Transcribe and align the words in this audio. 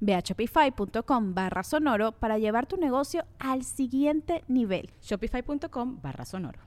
Ve 0.00 0.14
a 0.14 0.20
shopify.com 0.20 1.34
barra 1.34 1.62
sonoro 1.62 2.12
para 2.12 2.38
llevar 2.38 2.66
tu 2.66 2.76
negocio 2.76 3.24
al 3.38 3.64
siguiente 3.64 4.44
nivel. 4.48 4.90
Shopify.com 5.02 6.00
barra 6.02 6.24
sonoro. 6.24 6.60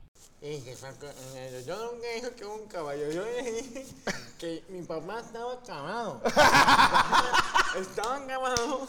Saca- 0.75 1.13
eh, 1.35 1.63
yo 1.67 1.75
nunca 1.91 2.07
dije 2.15 2.31
que 2.35 2.45
un 2.45 2.67
caballo, 2.67 3.11
yo 3.11 3.23
dije 3.25 3.85
que 4.39 4.63
mi 4.69 4.81
papá 4.81 5.19
estaba 5.19 5.61
camado. 5.61 6.19
estaba 7.79 8.25
camado 8.25 8.87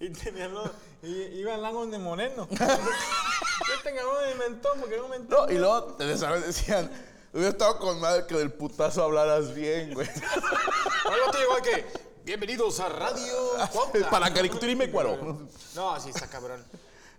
y 0.00 0.08
tenía 0.10 0.48
los, 0.48 0.70
y 1.02 1.08
iba 1.38 1.54
al 1.54 1.62
lago 1.62 1.86
de 1.86 1.98
Moreno. 1.98 2.48
Este 2.50 3.94
cabrón 3.94 4.16
me 4.24 4.32
inventó 4.32 4.70
porque 4.80 4.96
no 4.96 5.08
me 5.08 5.18
No, 5.18 5.50
y 5.50 5.58
luego, 5.58 5.84
te 5.94 6.16
sabes, 6.16 6.46
decían, 6.46 6.90
hubiera 7.32 7.50
estado 7.50 7.78
con 7.78 8.00
madre 8.00 8.26
que 8.26 8.34
del 8.36 8.52
putazo 8.52 9.04
hablaras 9.04 9.54
bien, 9.54 9.92
güey. 9.94 10.08
Algo 10.08 11.30
te 11.30 11.38
llegó 11.38 11.54
a 11.54 11.62
que, 11.62 11.84
bienvenidos 12.26 12.80
a 12.80 12.88
Radio 12.88 13.34
Cuautla. 13.72 14.10
Para 14.10 14.34
caricatura 14.34 14.72
y 14.72 14.90
cuero. 14.90 15.46
No, 15.76 16.00
sí, 16.00 16.10
está 16.10 16.26
cabrón. 16.26 16.62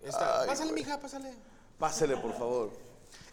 Está, 0.04 0.44
pásale, 0.46 0.72
mija, 0.72 1.00
pásale. 1.00 1.32
Pásele, 1.78 2.16
por 2.18 2.32
favor. 2.34 2.70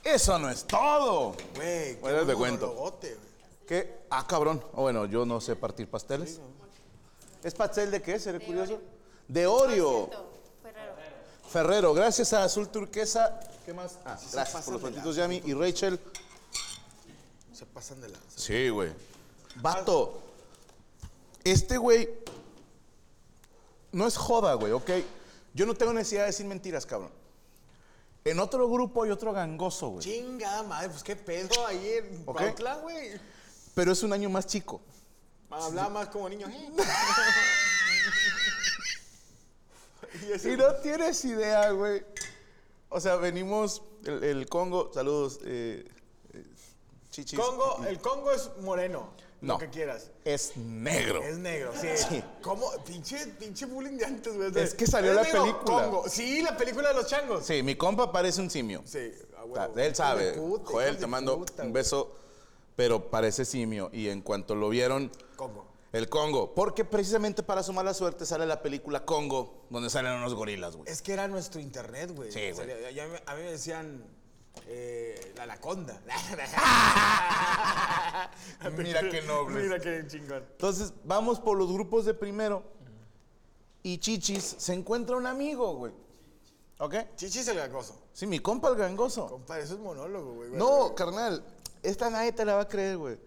Eso 0.02 0.40
no 0.40 0.50
es 0.50 0.64
todo. 0.66 1.36
Güey, 1.56 1.96
qué 1.96 1.98
Bueno, 2.02 2.20
te 2.20 2.34
buen 2.34 2.58
cuento. 2.58 2.74
güey. 2.74 2.94
¿Qué? 3.68 4.06
Ah, 4.10 4.26
cabrón. 4.26 4.64
Ah, 4.74 4.82
bueno, 4.82 5.06
yo 5.06 5.26
no 5.26 5.42
sé 5.42 5.56
partir 5.58 5.90
pasteles. 5.90 6.40
¿Es 7.44 7.54
pastel 7.54 7.92
de 7.92 8.02
qué? 8.02 8.20
¿Seré 8.20 8.40
curioso? 8.40 8.80
De 9.28 9.46
Oreo. 9.46 10.10
Ferrero. 11.50 11.94
Gracias 11.94 12.32
a 12.34 12.44
Azul 12.46 12.70
Turquesa. 12.70 13.40
¿Qué 13.66 13.74
más? 13.74 13.98
Ah, 14.06 14.18
gracias 14.32 14.36
pasan 14.36 14.64
por 14.64 14.74
los 14.74 14.82
de 14.82 14.90
platitos, 14.90 15.16
Yami. 15.18 15.42
Y 15.46 15.54
Rachel. 15.54 16.00
Se 17.54 17.66
pasan 17.66 18.00
de 18.00 18.10
lanza. 18.10 18.28
Sí, 18.38 18.70
güey. 18.70 18.94
Vato. 19.58 20.22
Este 21.46 21.78
güey. 21.78 22.10
No 23.92 24.08
es 24.08 24.18
joda, 24.18 24.56
güey, 24.56 24.74
¿ok? 24.74 24.90
Yo 25.54 25.66
no 25.66 25.74
tengo 25.74 25.94
necesidad 25.94 26.22
de 26.24 26.28
decir 26.28 26.46
mentiras, 26.46 26.86
cabrón. 26.86 27.12
En 28.26 28.40
otro 28.40 28.70
grupo 28.70 29.04
hay 29.04 29.12
otro 29.12 29.32
gangoso, 29.32 29.90
güey. 29.90 30.04
Chingada 30.04 30.64
madre, 30.64 30.90
pues 30.90 31.04
qué 31.04 31.16
pedo 31.16 31.66
ahí 31.68 31.94
en 32.00 32.24
Ok. 32.26 32.42
Güey. 32.82 33.12
Pero 33.76 33.92
es 33.92 34.04
un 34.04 34.12
año 34.12 34.30
más 34.30 34.48
chico. 34.48 34.82
Hablaba 35.52 35.90
más 35.90 36.10
como 36.10 36.28
niño. 36.28 36.48
¿eh? 36.50 36.72
y 40.28 40.32
ese- 40.32 40.54
Y 40.54 40.58
no 40.58 40.74
tienes 40.78 41.24
idea, 41.24 41.70
güey. 41.72 42.04
O 42.90 43.00
sea, 43.00 43.16
venimos, 43.18 43.84
el, 44.04 44.24
el 44.24 44.50
Congo, 44.50 44.92
saludos, 44.94 45.40
eh, 45.46 45.88
eh, 46.34 46.46
chichis. 47.12 47.40
Congo, 47.40 47.86
el 47.88 48.00
Congo 48.00 48.32
es 48.32 48.50
moreno. 48.62 49.12
No. 49.46 49.54
Lo 49.54 49.60
que 49.60 49.70
quieras. 49.70 50.10
Es 50.26 50.58
negro. 50.58 51.22
Es 51.22 51.38
negro, 51.38 51.72
sí. 51.80 51.88
Sí. 52.10 52.24
¿Cómo? 52.42 52.70
Pinche, 52.86 53.28
pinche 53.40 53.66
bullying 53.66 53.98
de 53.98 54.06
antes, 54.06 54.36
güey. 54.36 54.52
Es 54.56 54.74
que 54.74 54.88
salió 54.88 55.12
¿Es 55.12 55.16
la 55.18 55.24
negro? 55.24 55.42
película. 55.44 55.84
Congo. 55.86 56.10
Sí, 56.10 56.42
la 56.42 56.58
película 56.58 56.90
de 56.90 56.96
los 56.96 57.08
changos. 57.08 57.46
Sí, 57.46 57.62
mi 57.62 57.76
compa 57.76 58.12
parece 58.12 58.42
un 58.42 58.50
simio. 58.50 58.82
Sí, 58.86 59.12
a 59.38 59.44
O 59.44 59.46
huevo. 59.48 59.74
sea, 59.76 59.86
él 59.86 59.96
sabe. 59.96 60.32
puta, 60.34 60.72
Joel, 60.72 60.98
te 60.98 61.06
mando 61.08 61.38
puta, 61.38 61.62
un 61.64 61.72
beso, 61.74 62.16
pero 62.76 63.10
parece 63.12 63.46
simio. 63.46 63.90
Y 63.94 64.10
en 64.10 64.22
cuanto 64.22 64.56
lo 64.56 64.68
vieron, 64.70 65.12
Congo. 65.36 65.68
el 65.94 66.10
Congo. 66.10 66.56
Porque 66.56 66.84
precisamente 66.84 67.44
para 67.44 67.62
su 67.62 67.72
mala 67.72 67.94
suerte 67.94 68.26
sale 68.26 68.48
la 68.48 68.64
película 68.64 69.06
Congo, 69.06 69.66
donde 69.70 69.92
salen 69.92 70.14
unos 70.14 70.34
gorilas, 70.34 70.76
güey. 70.76 70.92
Es 70.92 71.04
que 71.04 71.14
era 71.14 71.28
nuestro 71.28 71.62
internet, 71.62 72.12
güey. 72.16 72.32
Sí, 72.32 72.50
güey. 72.52 72.68
A 73.28 73.36
mí 73.36 73.44
me 73.44 73.52
decían 73.52 74.04
eh, 74.68 75.34
la 75.36 75.44
anaconda. 75.44 76.00
Mira 78.78 79.10
qué 79.10 79.22
nobles. 79.24 79.64
Mira 79.64 79.80
qué 79.80 80.06
chingón. 80.08 80.44
Entonces, 80.52 80.94
vamos 81.04 81.40
por 81.40 81.58
los 81.58 81.72
grupos 81.72 82.06
de 82.06 82.14
primero. 82.14 82.64
Y 83.84 84.00
Chichis 84.00 84.56
se 84.58 84.74
encuentra 84.74 85.16
un 85.16 85.28
amigo, 85.28 85.76
güey. 85.76 85.94
¿Ok? 86.80 86.96
Chichis 87.16 87.48
el 87.48 87.58
gangoso. 87.58 88.02
Sí, 88.14 88.26
mi 88.26 88.40
compa 88.40 88.70
el 88.70 88.76
gangoso. 88.76 89.28
Compadre, 89.28 89.64
eso 89.64 89.76
es 89.76 89.80
monólogo, 89.80 90.34
güey. 90.34 90.52
No, 90.52 90.96
carnal, 90.96 91.44
esta 91.84 92.10
nadie 92.10 92.32
te 92.32 92.46
la 92.46 92.56
va 92.56 92.62
a 92.62 92.68
creer, 92.68 92.98
güey. 92.98 93.18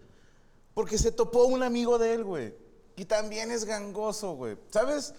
Porque 0.73 0.97
se 0.97 1.11
topó 1.11 1.45
un 1.45 1.63
amigo 1.63 1.97
de 1.97 2.13
él, 2.13 2.23
güey. 2.23 2.53
Y 2.95 3.05
también 3.05 3.51
es 3.51 3.65
gangoso, 3.65 4.33
güey. 4.33 4.57
¿Sabes? 4.69 5.13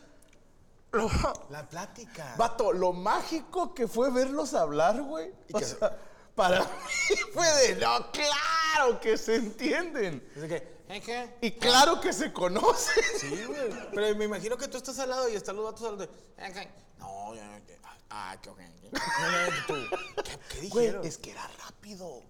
Lo, 0.93 1.09
La 1.51 1.69
plática. 1.69 2.35
vato, 2.37 2.73
lo 2.73 2.93
mágico 2.93 3.73
que 3.75 3.87
fue 3.87 4.11
verlos 4.11 4.55
hablar, 4.55 5.01
güey. 5.03 5.33
O 5.53 5.61
sea, 5.61 5.97
para 6.35 6.61
mí 7.11 7.17
fue 7.33 7.47
de, 7.47 7.77
no, 7.77 8.11
claro 8.11 9.01
que 9.01 9.17
se 9.17 9.37
entienden. 9.37 10.21
Que, 10.35 10.81
¿eh, 10.89 11.01
qué? 11.01 11.37
Y 11.43 11.53
claro 11.53 12.01
que 12.01 12.13
se 12.13 12.33
conocen. 12.33 13.05
Sí, 13.21 13.45
güey. 13.47 13.71
Pero 13.95 14.17
me 14.17 14.25
imagino 14.25 14.57
que 14.57 14.67
tú 14.69 14.79
estás 14.79 14.99
al 14.99 15.11
lado 15.11 15.29
y 15.29 15.35
están 15.37 15.55
los 15.57 15.65
datos 15.65 15.83
al 15.87 15.99
lado. 15.99 15.99
de, 15.99 16.45
"Eh, 16.45 16.53
qué". 16.53 16.69
No, 16.99 17.35
ya, 17.35 17.59
ya. 17.69 17.77
Ah, 18.11 18.37
qué 18.43 18.51
ok. 18.51 18.59
No, 18.93 19.31
no, 19.31 19.67
tú. 19.69 19.97
¿Qué, 20.25 20.39
qué 20.61 20.69
Güey, 20.69 20.87
dijeron? 20.87 21.07
es 21.07 21.19
que 21.19 21.31
era 21.31 21.49
rápido. 21.65 22.23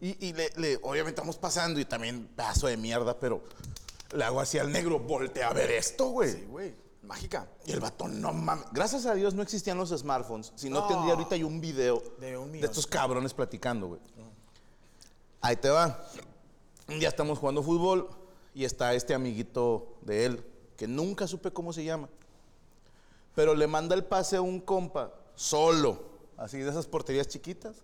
Y, 0.00 0.26
y 0.28 0.32
le, 0.32 0.50
le- 0.56 0.76
obviamente 0.82 1.10
estamos 1.20 1.36
pasando 1.38 1.78
y 1.78 1.84
también 1.84 2.26
pedazo 2.26 2.66
de 2.66 2.76
mierda, 2.76 3.18
pero 3.20 3.42
le 4.12 4.24
hago 4.24 4.40
así 4.40 4.58
al 4.58 4.72
negro, 4.72 4.98
voltea 4.98 5.48
a 5.48 5.52
ver 5.52 5.70
esto, 5.70 6.06
güey. 6.06 6.32
Sí, 6.32 6.44
güey. 6.48 6.87
Mágica. 7.08 7.48
Y 7.64 7.72
el 7.72 7.80
vato, 7.80 8.06
no 8.06 8.32
mames. 8.34 8.66
Gracias 8.70 9.06
a 9.06 9.14
Dios 9.14 9.32
no 9.34 9.42
existían 9.42 9.78
los 9.78 9.88
smartphones. 9.88 10.52
Si 10.56 10.68
no, 10.68 10.80
No. 10.82 10.86
tendría 10.88 11.14
ahorita 11.14 11.36
yo 11.36 11.46
un 11.46 11.58
video 11.60 12.02
De 12.20 12.36
un 12.36 12.50
millón. 12.50 12.60
de 12.60 12.66
estos 12.66 12.86
cabrones 12.86 13.32
platicando, 13.32 13.88
güey. 13.88 14.00
Ahí 15.40 15.56
te 15.56 15.70
va. 15.70 16.04
Un 16.86 16.98
día 16.98 17.08
estamos 17.08 17.38
jugando 17.38 17.62
fútbol 17.62 18.10
y 18.54 18.64
está 18.64 18.92
este 18.92 19.14
amiguito 19.14 19.96
de 20.02 20.26
él, 20.26 20.44
que 20.76 20.86
nunca 20.86 21.26
supe 21.26 21.50
cómo 21.50 21.72
se 21.72 21.82
llama. 21.82 22.08
Pero 23.34 23.54
le 23.54 23.66
manda 23.66 23.94
el 23.94 24.04
pase 24.04 24.36
a 24.36 24.42
un 24.42 24.60
compa, 24.60 25.12
solo, 25.34 26.02
así 26.36 26.58
de 26.58 26.68
esas 26.70 26.86
porterías 26.86 27.26
chiquitas. 27.28 27.76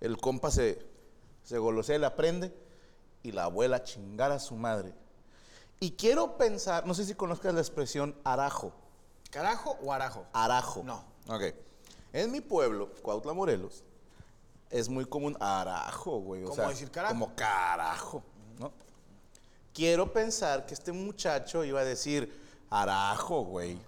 El 0.00 0.16
compa 0.18 0.50
se, 0.50 0.78
se 1.44 1.58
golosea, 1.58 1.98
la 1.98 2.16
prende 2.16 2.54
y 3.22 3.32
la 3.32 3.44
abuela 3.44 3.82
chingar 3.82 4.32
a 4.32 4.38
su 4.38 4.54
madre. 4.56 4.94
Y 5.80 5.92
quiero 5.92 6.36
pensar, 6.36 6.86
no 6.86 6.94
sé 6.94 7.04
si 7.04 7.14
conozcas 7.14 7.54
la 7.54 7.60
expresión 7.60 8.16
arajo. 8.24 8.72
¿Carajo 9.30 9.78
o 9.82 9.92
arajo? 9.92 10.26
Arajo. 10.32 10.82
No. 10.82 11.04
Ok. 11.28 11.54
En 12.12 12.32
mi 12.32 12.40
pueblo, 12.40 12.90
Cuautla, 13.02 13.32
Morelos, 13.32 13.84
es 14.70 14.88
muy 14.88 15.04
común 15.04 15.36
arajo, 15.38 16.18
güey. 16.20 16.42
O 16.42 16.46
¿Cómo 16.46 16.56
sea, 16.56 16.68
decir 16.68 16.90
carajo? 16.90 17.14
Como 17.14 17.34
carajo, 17.34 18.22
¿no? 18.58 18.72
Quiero 19.72 20.12
pensar 20.12 20.66
que 20.66 20.74
este 20.74 20.90
muchacho 20.90 21.64
iba 21.64 21.80
a 21.80 21.84
decir 21.84 22.32
arajo, 22.70 23.42
güey, 23.42 23.78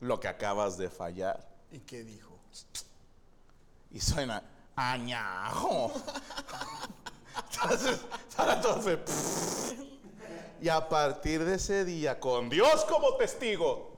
lo 0.00 0.18
que 0.18 0.28
acabas 0.28 0.76
de 0.78 0.90
fallar. 0.90 1.46
¿Y 1.70 1.78
qué 1.80 2.02
dijo? 2.02 2.30
Y 3.92 4.00
suena 4.00 4.42
añajo. 4.74 5.92
Entonces, 7.52 8.00
todos 8.36 8.82
fue, 8.82 8.98
Y 10.60 10.68
a 10.68 10.88
partir 10.88 11.44
de 11.44 11.54
ese 11.54 11.84
día, 11.84 12.20
con 12.20 12.50
Dios 12.50 12.84
como 12.84 13.16
testigo, 13.16 13.92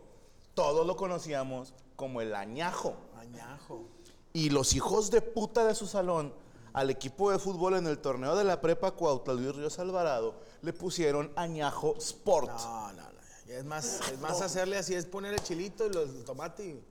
todos 0.54 0.86
lo 0.86 0.96
conocíamos 0.96 1.74
como 1.96 2.20
el 2.20 2.34
añajo. 2.34 2.94
Añajo. 3.16 3.84
Y 4.32 4.50
los 4.50 4.74
hijos 4.74 5.10
de 5.10 5.20
puta 5.22 5.64
de 5.64 5.74
su 5.74 5.86
salón, 5.86 6.32
al 6.72 6.88
equipo 6.90 7.30
de 7.30 7.38
fútbol 7.38 7.74
en 7.74 7.86
el 7.86 7.98
torneo 7.98 8.34
de 8.36 8.44
la 8.44 8.60
prepa 8.60 8.92
Cuautla 8.92 9.34
Luis 9.34 9.54
Ríos 9.56 9.78
Alvarado, 9.78 10.36
le 10.62 10.72
pusieron 10.72 11.32
Añajo 11.36 11.96
Sport. 11.98 12.48
No, 12.48 12.92
no, 12.92 13.02
no. 13.02 13.12
Es 13.48 13.64
más, 13.64 14.00
es 14.10 14.18
más 14.20 14.40
hacerle 14.40 14.78
así, 14.78 14.94
es 14.94 15.04
poner 15.04 15.34
el 15.34 15.42
chilito 15.42 15.84
y 15.86 15.90
los- 15.92 16.08
el 16.10 16.24
tomate 16.24 16.64
y 16.64 16.84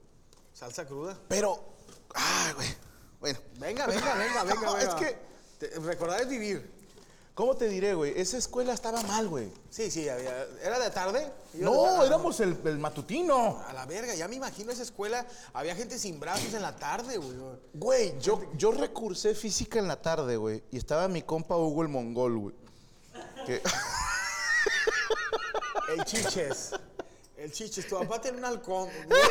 salsa 0.53 0.85
cruda. 0.85 1.17
Pero, 1.27 1.59
ay, 2.13 2.53
güey. 2.53 2.67
Bueno, 3.19 3.39
Venga, 3.59 3.87
venga, 3.87 4.13
venga, 4.15 4.43
venga, 4.43 4.61
No, 4.65 4.73
venga. 4.75 4.81
es 4.89 4.95
que- 4.95 5.31
Te- 5.59 5.79
recordar 5.79 6.21
es 6.21 6.29
vivir. 6.29 6.71
¿Cómo 7.33 7.55
te 7.55 7.67
diré, 7.69 7.93
güey? 7.93 8.13
Esa 8.19 8.37
escuela 8.37 8.73
estaba 8.73 9.01
mal, 9.03 9.27
güey. 9.27 9.49
Sí, 9.69 9.89
sí, 9.89 10.07
había- 10.09 10.47
¿era 10.63 10.79
de 10.79 10.89
tarde? 10.91 11.31
De 11.53 11.63
No, 11.63 12.03
éramos 12.03 12.39
el, 12.39 12.57
el 12.65 12.77
matutino. 12.77 13.61
A 13.67 13.73
la 13.73 13.85
verga, 13.85 14.13
ya 14.15 14.27
me 14.27 14.35
imagino 14.35 14.71
esa 14.71 14.83
escuela. 14.83 15.25
Había 15.53 15.75
gente 15.75 15.97
sin 15.97 16.19
brazos 16.19 16.53
en 16.53 16.61
la 16.61 16.75
tarde, 16.75 17.17
güey. 17.17 17.37
Güey, 17.73 18.19
yo, 18.19 18.41
yo 18.55 18.71
recursé 18.71 19.33
física 19.35 19.79
en 19.79 19.87
la 19.87 20.01
tarde, 20.01 20.37
güey. 20.37 20.63
Y 20.71 20.77
estaba 20.77 21.07
mi 21.07 21.21
compa 21.23 21.55
Hugo 21.57 21.81
el 21.81 21.87
Mongol, 21.89 22.37
güey. 22.37 22.55
Que- 23.45 23.61
El 25.89 26.05
chiches. 26.05 26.71
El 27.37 27.51
chiches. 27.51 27.87
Tu 27.87 27.97
papá 27.97 28.21
tiene 28.21 28.37
un 28.37 28.45
halcón, 28.45 28.87
güey. 29.07 29.21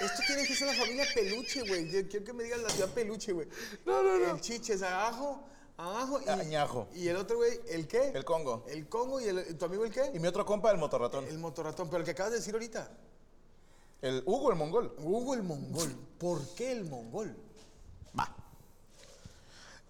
Esto 0.00 0.22
tiene 0.26 0.46
que 0.46 0.54
ser 0.54 0.68
la 0.68 0.74
familia 0.74 1.04
peluche, 1.14 1.62
güey. 1.66 1.90
Yo 1.90 2.08
quiero 2.08 2.24
que 2.24 2.32
me 2.32 2.44
digan 2.44 2.62
la 2.62 2.70
ciudad 2.70 2.88
peluche, 2.90 3.32
güey. 3.32 3.48
No, 3.84 4.02
no, 4.02 4.18
no. 4.18 4.34
El 4.34 4.40
chiches, 4.40 4.82
abajo, 4.82 5.42
abajo. 5.88 6.20
Y, 6.24 6.28
Añajo. 6.28 6.88
Y 6.94 7.08
el 7.08 7.16
otro, 7.16 7.36
güey, 7.36 7.60
¿el 7.68 7.86
qué? 7.88 8.08
El 8.14 8.24
Congo. 8.24 8.64
El 8.68 8.88
Congo 8.88 9.20
y 9.20 9.24
el, 9.24 9.56
tu 9.58 9.64
amigo 9.64 9.84
el 9.84 9.92
qué? 9.92 10.10
Y 10.14 10.18
mi 10.18 10.28
otro 10.28 10.44
compa, 10.44 10.70
el 10.70 10.78
motorratón. 10.78 11.26
El 11.26 11.38
motorratón. 11.38 11.88
Pero 11.88 11.98
el 11.98 12.04
que 12.04 12.12
acabas 12.12 12.32
de 12.32 12.38
decir 12.38 12.54
ahorita. 12.54 12.90
El 14.00 14.22
Hugo 14.26 14.50
el 14.50 14.56
Mongol. 14.56 14.94
Hugo 14.98 15.34
el 15.34 15.42
mongol. 15.42 15.94
¿Por 16.18 16.44
qué 16.54 16.72
el 16.72 16.84
mongol? 16.84 17.36
Va. 18.18 18.34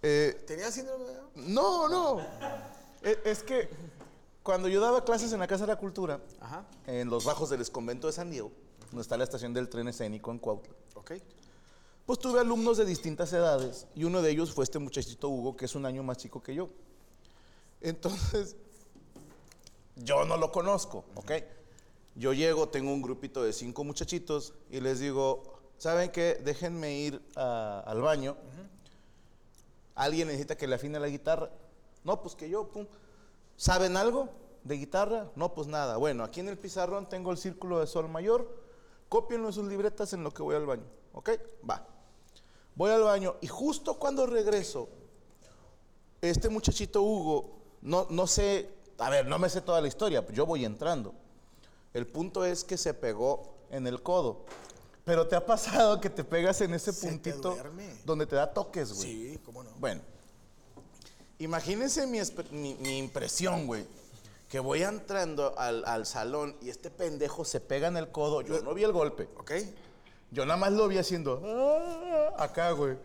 Eh, 0.03 0.45
¿Tenía 0.47 0.71
síndrome 0.71 1.05
de 1.05 1.23
no, 1.35 1.89
no. 1.89 2.21
Es, 3.03 3.19
es 3.25 3.43
que 3.43 3.71
cuando 4.43 4.69
yo 4.69 4.81
daba 4.81 5.05
clases 5.05 5.33
en 5.33 5.41
la 5.41 5.47
Casa 5.47 5.65
de 5.65 5.73
la 5.73 5.79
Cultura, 5.79 6.21
Ajá. 6.41 6.65
en 6.87 7.09
los 7.09 7.25
bajos 7.25 7.49
del 7.51 7.69
convento 7.71 8.07
de 8.07 8.13
San 8.13 8.31
Diego, 8.31 8.51
donde 8.91 9.03
está 9.03 9.17
la 9.17 9.25
estación 9.25 9.55
del 9.55 9.69
tren 9.69 9.89
escénico 9.89 10.31
en 10.31 10.39
Cuautla, 10.39 10.75
Ok. 10.95 11.13
Pues 12.07 12.19
tuve 12.19 12.41
alumnos 12.41 12.77
de 12.79 12.85
distintas 12.85 13.33
edades 13.33 13.87
y 13.95 14.05
uno 14.05 14.23
de 14.23 14.31
ellos 14.31 14.53
fue 14.53 14.65
este 14.65 14.79
muchachito 14.79 15.29
Hugo, 15.29 15.57
que 15.57 15.65
es 15.67 15.75
un 15.75 15.87
año 15.87 16.03
más 16.03 16.19
chico 16.19 16.43
que 16.43 16.55
yo. 16.55 16.69
Entonces, 17.81 18.57
yo 19.97 20.25
no 20.25 20.37
lo 20.37 20.51
conozco, 20.53 21.05
¿ok? 21.15 21.33
Yo 22.15 22.33
llego, 22.33 22.69
tengo 22.69 22.93
un 22.93 23.03
grupito 23.03 23.43
de 23.43 23.53
cinco 23.53 23.85
muchachitos 23.85 24.55
y 24.71 24.81
les 24.81 25.01
digo, 25.01 25.43
¿saben 25.79 26.11
qué? 26.11 26.41
Déjenme 26.45 26.95
ir 26.99 27.23
a- 27.37 27.81
al 27.87 28.01
baño. 28.03 28.37
¿Alguien 29.95 30.29
necesita 30.29 30.57
que 30.57 30.67
le 30.67 30.75
afine 30.75 30.99
la 31.01 31.09
guitarra? 31.09 31.51
No, 32.05 32.21
pues 32.23 32.35
que 32.35 32.49
yo, 32.49 32.69
pum. 32.69 32.87
¿Saben 33.57 33.97
algo 33.97 34.29
de 34.65 34.77
guitarra? 34.77 35.31
No, 35.37 35.55
pues 35.55 35.69
nada. 35.69 35.97
Bueno, 35.97 36.25
aquí 36.25 36.41
en 36.41 36.49
el 36.49 36.59
pizarrón 36.59 37.09
tengo 37.09 37.31
el 37.31 37.39
círculo 37.39 37.79
de 37.81 37.87
sol 37.87 38.09
mayor. 38.09 38.49
Cópienlo 39.09 39.49
en 39.49 39.53
sus 39.53 39.67
libretas 39.69 40.13
en 40.13 40.23
lo 40.25 40.33
que 40.33 40.43
voy 40.43 40.57
al 40.57 40.67
baño. 40.67 40.85
¿Ok? 41.13 41.31
Va. 41.69 41.87
Voy 42.75 42.91
al 42.91 43.03
baño 43.03 43.37
y 43.41 43.47
justo 43.47 43.99
cuando 43.99 44.27
regreso, 44.27 44.89
este 46.21 46.49
muchachito 46.49 47.03
Hugo, 47.03 47.51
no, 47.83 48.07
no 48.11 48.27
sé, 48.27 48.69
a 48.99 49.11
ver, 49.11 49.27
no 49.27 49.39
me 49.39 49.49
sé 49.51 49.61
toda 49.61 49.81
la 49.81 49.89
historia, 49.89 50.25
yo 50.33 50.47
voy 50.47 50.65
entrando. 50.65 51.13
El 51.93 52.07
punto 52.07 52.45
es 52.45 52.65
que 52.65 52.79
se 52.79 52.95
pegó 52.95 53.55
en 53.71 53.87
el 53.87 54.03
codo. 54.03 54.45
Pero 55.05 55.27
te 55.27 55.35
ha 55.35 55.45
pasado 55.45 56.01
que 56.01 56.09
te 56.09 56.23
pegas 56.23 56.61
en 56.61 56.73
ese 56.75 56.93
Se 56.93 57.07
puntito 57.09 57.57
donde 58.05 58.25
te 58.25 58.37
da 58.37 58.55
toques, 58.55 58.93
güey. 58.95 59.03
Sí, 59.33 59.39
cómo 59.45 59.63
no. 59.65 59.71
Bueno, 59.81 60.01
imagínense 61.39 62.07
mi, 62.07 62.19
espe- 62.19 62.49
mi- 62.51 62.75
mi 62.77 62.99
impresión, 62.99 63.67
güey. 63.67 63.85
Que 64.49 64.61
voy 64.61 64.83
entrando 64.83 65.59
al, 65.59 65.85
al 65.87 66.07
salón 66.07 66.57
y 66.61 66.69
este 66.71 66.91
pendejo 66.91 67.45
se 67.45 67.59
pega 67.61 67.89
en 67.89 67.97
el 67.97 68.11
codo. 68.13 68.43
Yo 68.43 68.61
no 68.63 68.75
vi 68.75 68.85
el 68.85 68.93
golpe. 68.93 69.29
¿Ok? 69.39 69.51
Yo 70.33 70.45
nada 70.47 70.59
más 70.59 70.73
lo 70.73 70.89
vi 70.89 70.99
haciendo 70.99 71.41
"Ah", 71.45 72.43
acá, 72.45 72.71
güey. 72.73 72.97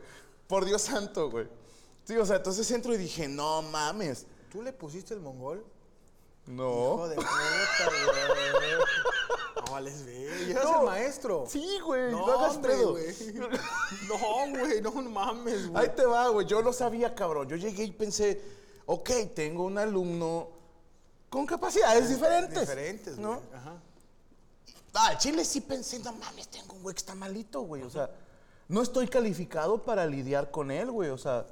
Por 0.48 0.66
Dios 0.66 0.82
santo, 0.82 1.30
güey. 1.30 1.48
Sí, 2.06 2.16
o 2.18 2.26
sea, 2.26 2.38
entonces 2.38 2.70
entro 2.72 2.94
y 2.94 2.98
dije, 2.98 3.28
no 3.28 3.62
mames. 3.62 4.26
¿Tú 4.52 4.62
le 4.64 4.72
pusiste 4.72 5.14
el 5.14 5.20
mongol? 5.20 5.64
No. 6.46 6.94
Hijo 6.96 7.08
de 7.10 7.16
puta, 7.18 7.28
güey. 7.90 8.72
No 9.66 9.72
vales 9.74 10.06
ver. 10.06 10.48
Y 10.48 10.52
eras 10.52 10.64
No. 10.64 10.80
el 10.80 10.86
maestro. 10.86 11.46
Sí, 11.50 11.68
güey. 11.86 12.12
No, 12.12 12.26
No, 12.26 12.40
hagas 12.40 12.58
pedo. 12.60 12.92
güey. 12.92 13.14
No, 14.08 14.58
güey, 14.60 14.82
no 14.82 14.92
mames, 14.94 15.68
güey. 15.70 15.84
Ahí 15.84 15.92
te 15.94 16.06
va, 16.06 16.30
güey. 16.30 16.48
Yo 16.48 16.62
lo 16.62 16.72
sabía, 16.72 17.14
cabrón. 17.14 17.50
Yo 17.50 17.58
llegué 17.58 17.84
y 17.84 17.92
pensé, 17.92 18.42
ok, 18.86 19.10
tengo 19.36 19.66
un 19.66 19.78
alumno 19.78 20.48
con 21.30 21.46
capacidades 21.46 22.08
diferentes. 22.08 22.62
Diferentes, 22.62 23.18
¿no? 23.18 23.42
güey. 23.42 23.54
Ajá. 23.54 23.82
Ah, 25.00 25.10
al 25.10 25.18
Chile 25.20 25.46
sí 25.46 25.62
pensé, 25.62 26.00
no 26.00 26.12
mames, 26.14 26.48
tengo 26.48 26.74
un 26.74 26.82
güey 26.82 26.96
que 26.96 27.00
está 27.00 27.14
malito, 27.14 27.62
güey. 27.62 27.84
O 27.84 27.90
sea, 27.90 28.10
no 28.68 28.82
estoy 28.82 29.08
calificado 29.08 29.84
para 29.84 30.08
lidiar 30.08 30.50
con 30.50 30.72
él, 30.72 30.90
güey. 30.90 31.12
O 31.12 31.18
sea, 31.20 31.46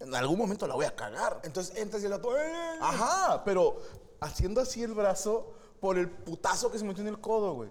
en 0.00 0.12
algún 0.12 0.36
momento 0.36 0.66
la 0.66 0.74
voy 0.74 0.86
a 0.86 0.96
cagar. 0.96 1.40
Entonces 1.44 1.76
entras 1.76 2.02
y 2.02 2.06
el 2.06 2.14
otro. 2.14 2.36
¡eh! 2.36 2.78
Ajá, 2.80 3.44
pero 3.44 3.80
haciendo 4.20 4.60
así 4.60 4.82
el 4.82 4.92
brazo 4.92 5.54
por 5.80 5.98
el 5.98 6.10
putazo 6.10 6.72
que 6.72 6.78
se 6.78 6.84
metió 6.84 7.02
en 7.02 7.08
el 7.08 7.20
codo, 7.20 7.54
güey. 7.54 7.70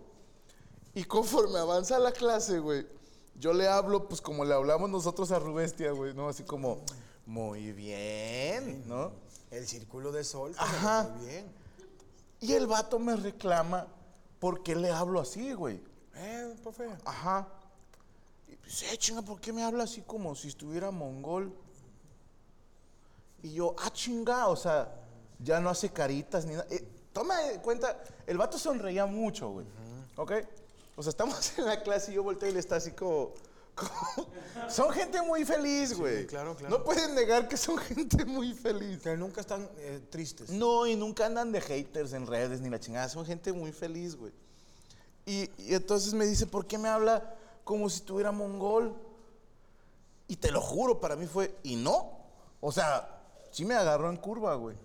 Y 0.94 1.04
conforme 1.04 1.60
avanza 1.60 2.00
la 2.00 2.13
clase, 2.13 2.60
güey, 2.60 2.88
yo 3.36 3.51
le 3.51 3.68
hablo, 3.68 4.07
pues 4.07 4.22
como 4.22 4.45
le 4.45 4.54
hablamos 4.54 4.89
nosotros 4.89 5.31
a 5.31 5.39
Rubestia, 5.39 5.92
güey, 5.92 6.13
¿no? 6.13 6.30
Así 6.30 6.44
como, 6.44 6.80
muy 7.25 7.74
bien, 7.74 8.88
¿no? 8.88 9.12
El 9.51 9.68
círculo 9.68 10.13
de 10.13 10.24
sol. 10.24 10.56
Ajá. 10.57 11.13
Muy 11.18 11.27
bien. 11.27 11.51
Y 12.39 12.54
el 12.54 12.68
vato 12.68 13.00
me 13.00 13.18
reclama 13.18 13.88
por 14.39 14.63
qué 14.63 14.75
le 14.75 14.91
hablo 14.91 15.19
así, 15.19 15.53
güey. 15.53 15.81
Eh, 16.15 16.56
profe. 16.63 16.89
Ajá. 17.06 17.47
Y 18.47 18.56
pues, 18.56 18.83
eh, 18.83 18.97
chinga, 18.97 19.21
¿por 19.21 19.39
qué 19.39 19.53
me 19.53 19.63
habla 19.63 19.83
así 19.83 20.01
como 20.01 20.36
si 20.36 20.47
estuviera 20.47 20.91
mongol? 20.91 21.53
Y 23.44 23.53
yo, 23.53 23.75
ah, 23.80 23.91
chinga, 23.91 24.47
o 24.47 24.56
sea, 24.56 24.94
ya 25.39 25.59
no 25.59 25.69
hace 25.69 25.89
caritas 25.89 26.45
ni 26.45 26.53
nada. 26.53 26.68
Eh, 26.69 26.86
toma 27.13 27.51
en 27.51 27.62
cuenta, 27.62 28.01
el 28.27 28.38
vato 28.38 28.57
sonreía 28.57 29.06
mucho, 29.06 29.50
güey. 29.50 29.65
¿Ok? 30.15 30.33
O 30.95 31.03
sea, 31.03 31.12
estamos 31.12 31.53
en 31.57 31.65
la 31.65 31.81
clase 31.81 32.12
y 32.12 32.15
yo 32.15 32.24
volteo 32.24 32.50
y 32.50 32.53
le 32.53 32.59
está 32.59 32.77
así 32.77 32.91
como... 32.91 33.33
son 34.70 34.92
gente 34.92 35.22
muy 35.22 35.46
feliz, 35.46 35.98
güey. 35.98 36.26
claro, 36.28 36.56
claro. 36.56 36.78
No 36.78 36.84
pueden 36.84 37.16
negar 37.16 37.48
que 37.48 37.58
son 37.58 37.78
gente 37.80 38.26
muy 38.26 38.54
feliz. 38.54 39.02
Que 39.02 39.16
nunca 39.18 39.42
están 39.42 39.70
eh, 39.78 40.02
tristes. 40.10 40.50
No, 40.50 40.86
y 40.88 40.96
nunca 40.96 41.26
andan 41.26 41.52
de 41.52 41.62
haters 41.62 42.14
en 42.14 42.28
redes 42.28 42.62
ni 42.62 42.70
la 42.70 42.80
chingada. 42.80 43.10
Son 43.10 43.26
gente 43.26 43.54
muy 43.54 43.72
feliz, 43.72 44.16
güey. 44.16 44.31
Y, 45.26 45.50
y 45.58 45.76
entonces 45.76 46.14
me 46.14 46.26
dice, 46.26 46.48
¿por 46.48 46.66
qué 46.66 46.78
me 46.78 46.90
habla 46.90 47.36
como 47.64 47.90
si 47.90 48.02
tuviera 48.02 48.31
mongol? 48.31 48.96
Y 50.28 50.36
te 50.36 50.52
lo 50.52 50.62
juro, 50.62 51.00
para 51.00 51.16
mí 51.16 51.25
fue, 51.25 51.56
y 51.64 51.75
no. 51.75 52.20
O 52.62 52.72
sea, 52.72 53.20
sí 53.52 53.66
me 53.66 53.74
agarró 53.74 54.10
en 54.10 54.18
curva, 54.18 54.56
güey. 54.56 54.75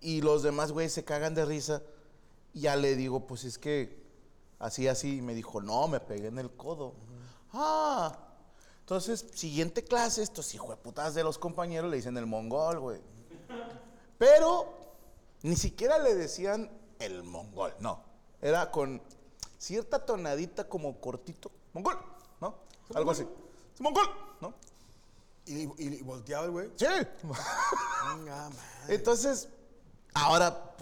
Y 0.00 0.22
los 0.22 0.42
demás, 0.42 0.72
güey, 0.72 0.88
se 0.88 1.04
cagan 1.04 1.34
de 1.34 1.44
risa. 1.44 1.82
Y 2.54 2.60
ya 2.60 2.76
le 2.76 2.96
digo, 2.96 3.26
pues 3.26 3.44
es 3.44 3.58
que 3.58 4.02
así, 4.58 4.88
así. 4.88 5.18
Y 5.18 5.22
me 5.22 5.34
dijo, 5.34 5.60
no, 5.60 5.88
me 5.88 6.00
pegué 6.00 6.28
en 6.28 6.38
el 6.38 6.50
codo. 6.50 6.94
Ah. 7.52 8.16
Entonces, 8.80 9.26
siguiente 9.34 9.84
clase, 9.84 10.22
estos 10.22 10.54
hijos 10.54 10.70
de 10.70 10.76
putas 10.76 11.14
de 11.14 11.22
los 11.22 11.38
compañeros 11.38 11.90
le 11.90 11.96
dicen 11.96 12.16
el 12.16 12.26
mongol, 12.26 12.80
güey. 12.80 13.00
Pero 14.16 14.72
ni 15.42 15.56
siquiera 15.56 15.98
le 15.98 16.14
decían 16.14 16.70
el 16.98 17.22
mongol, 17.22 17.74
no. 17.80 18.02
Era 18.40 18.70
con 18.70 19.02
cierta 19.58 20.04
tonadita 20.04 20.68
como 20.68 21.00
cortito. 21.00 21.50
Mongol, 21.72 21.98
¿no? 22.40 22.54
Algo 22.94 23.10
así. 23.10 23.26
"Es 23.74 23.80
Mongol, 23.80 24.06
¿no? 24.40 24.54
Y, 25.46 26.02
volteaba 26.02 26.44
el 26.44 26.50
güey. 26.50 26.70
Sí. 26.76 26.86
Venga, 28.16 28.48
madre. 28.50 28.94
Entonces, 28.94 29.48
ahora 30.14 30.74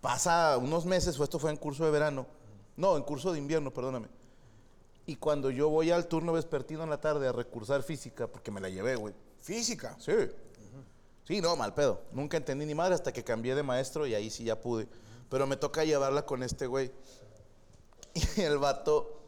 pasa 0.00 0.56
unos 0.58 0.84
meses, 0.86 1.18
o 1.18 1.24
esto 1.24 1.38
fue 1.38 1.50
en 1.50 1.56
curso 1.56 1.84
de 1.84 1.90
verano. 1.90 2.26
No, 2.76 2.96
en 2.96 3.02
curso 3.02 3.32
de 3.32 3.38
invierno, 3.38 3.72
perdóname. 3.72 4.08
Y 5.08 5.16
cuando 5.16 5.48
yo 5.48 5.70
voy 5.70 5.90
al 5.90 6.06
turno 6.06 6.34
vespertino 6.34 6.82
en 6.82 6.90
la 6.90 7.00
tarde 7.00 7.26
a 7.28 7.32
recursar 7.32 7.82
física, 7.82 8.26
porque 8.26 8.50
me 8.50 8.60
la 8.60 8.68
llevé, 8.68 8.94
güey. 8.94 9.14
Física. 9.40 9.96
Sí. 9.98 10.12
Sí, 11.24 11.40
no, 11.40 11.56
mal 11.56 11.72
pedo. 11.72 12.02
Nunca 12.12 12.36
entendí 12.36 12.66
ni 12.66 12.74
madre 12.74 12.94
hasta 12.94 13.10
que 13.10 13.24
cambié 13.24 13.54
de 13.54 13.62
maestro 13.62 14.06
y 14.06 14.14
ahí 14.14 14.28
sí 14.28 14.44
ya 14.44 14.60
pude. 14.60 14.86
Pero 15.30 15.46
me 15.46 15.56
toca 15.56 15.82
llevarla 15.82 16.26
con 16.26 16.42
este 16.42 16.66
güey. 16.66 16.92
Y 18.36 18.42
el 18.42 18.58
vato 18.58 19.22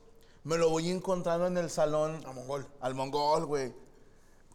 me 0.45 0.59
lo 0.59 0.69
voy 0.69 0.91
encontrando 0.91 1.47
en 1.47 1.57
el 1.57 1.71
salón. 1.71 2.23
A 2.27 2.33
mongol. 2.33 2.67
Al 2.81 2.95
mongol, 2.95 3.47
güey. 3.47 3.73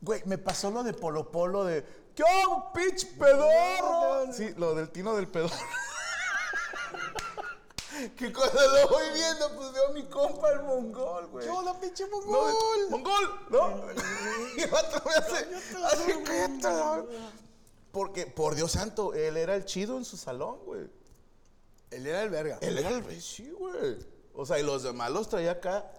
Güey, 0.01 0.21
me 0.25 0.37
pasó 0.37 0.69
lo 0.69 0.83
de 0.83 0.93
Polo 0.93 1.31
Polo 1.31 1.63
de. 1.63 1.83
¿Qué 2.13 2.23
pitch 2.71 3.17
pedorro? 3.17 4.31
Sí, 4.31 4.53
lo 4.57 4.75
del 4.75 4.91
tino 4.91 5.15
del 5.15 5.27
pedorro. 5.27 5.55
que 8.15 8.31
cuando 8.33 8.59
lo 8.61 8.87
voy 8.89 9.03
viendo, 9.13 9.55
pues 9.55 9.71
veo 9.73 9.87
a 9.87 9.91
mi 9.91 10.03
compa 10.05 10.51
el 10.51 10.63
mongol, 10.63 11.27
güey. 11.27 11.45
¿Qué 11.45 11.51
onda, 11.51 11.79
pinche 11.79 12.05
No, 12.07 12.17
mongol? 12.17 12.53
¡Mongol! 12.89 13.39
¿No? 13.49 13.81
y 14.57 14.61
el 14.61 15.01
me 15.05 15.13
hace. 15.13 15.47
así, 15.85 16.11
la- 16.63 17.05
Porque, 17.91 18.25
por 18.27 18.55
Dios 18.55 18.71
santo, 18.71 19.13
él 19.13 19.37
era 19.37 19.55
el 19.55 19.65
chido 19.65 19.97
en 19.97 20.05
su 20.05 20.17
salón, 20.17 20.59
güey. 20.65 20.89
Él 21.91 22.05
era 22.07 22.23
el 22.23 22.29
verga. 22.29 22.57
Él 22.61 22.77
era 22.77 22.89
el. 22.89 23.21
Sí, 23.21 23.49
güey. 23.51 23.97
O 24.33 24.45
sea, 24.45 24.59
y 24.59 24.63
los 24.63 24.83
demás 24.83 25.11
los 25.11 25.29
traía 25.29 25.51
acá. 25.51 25.89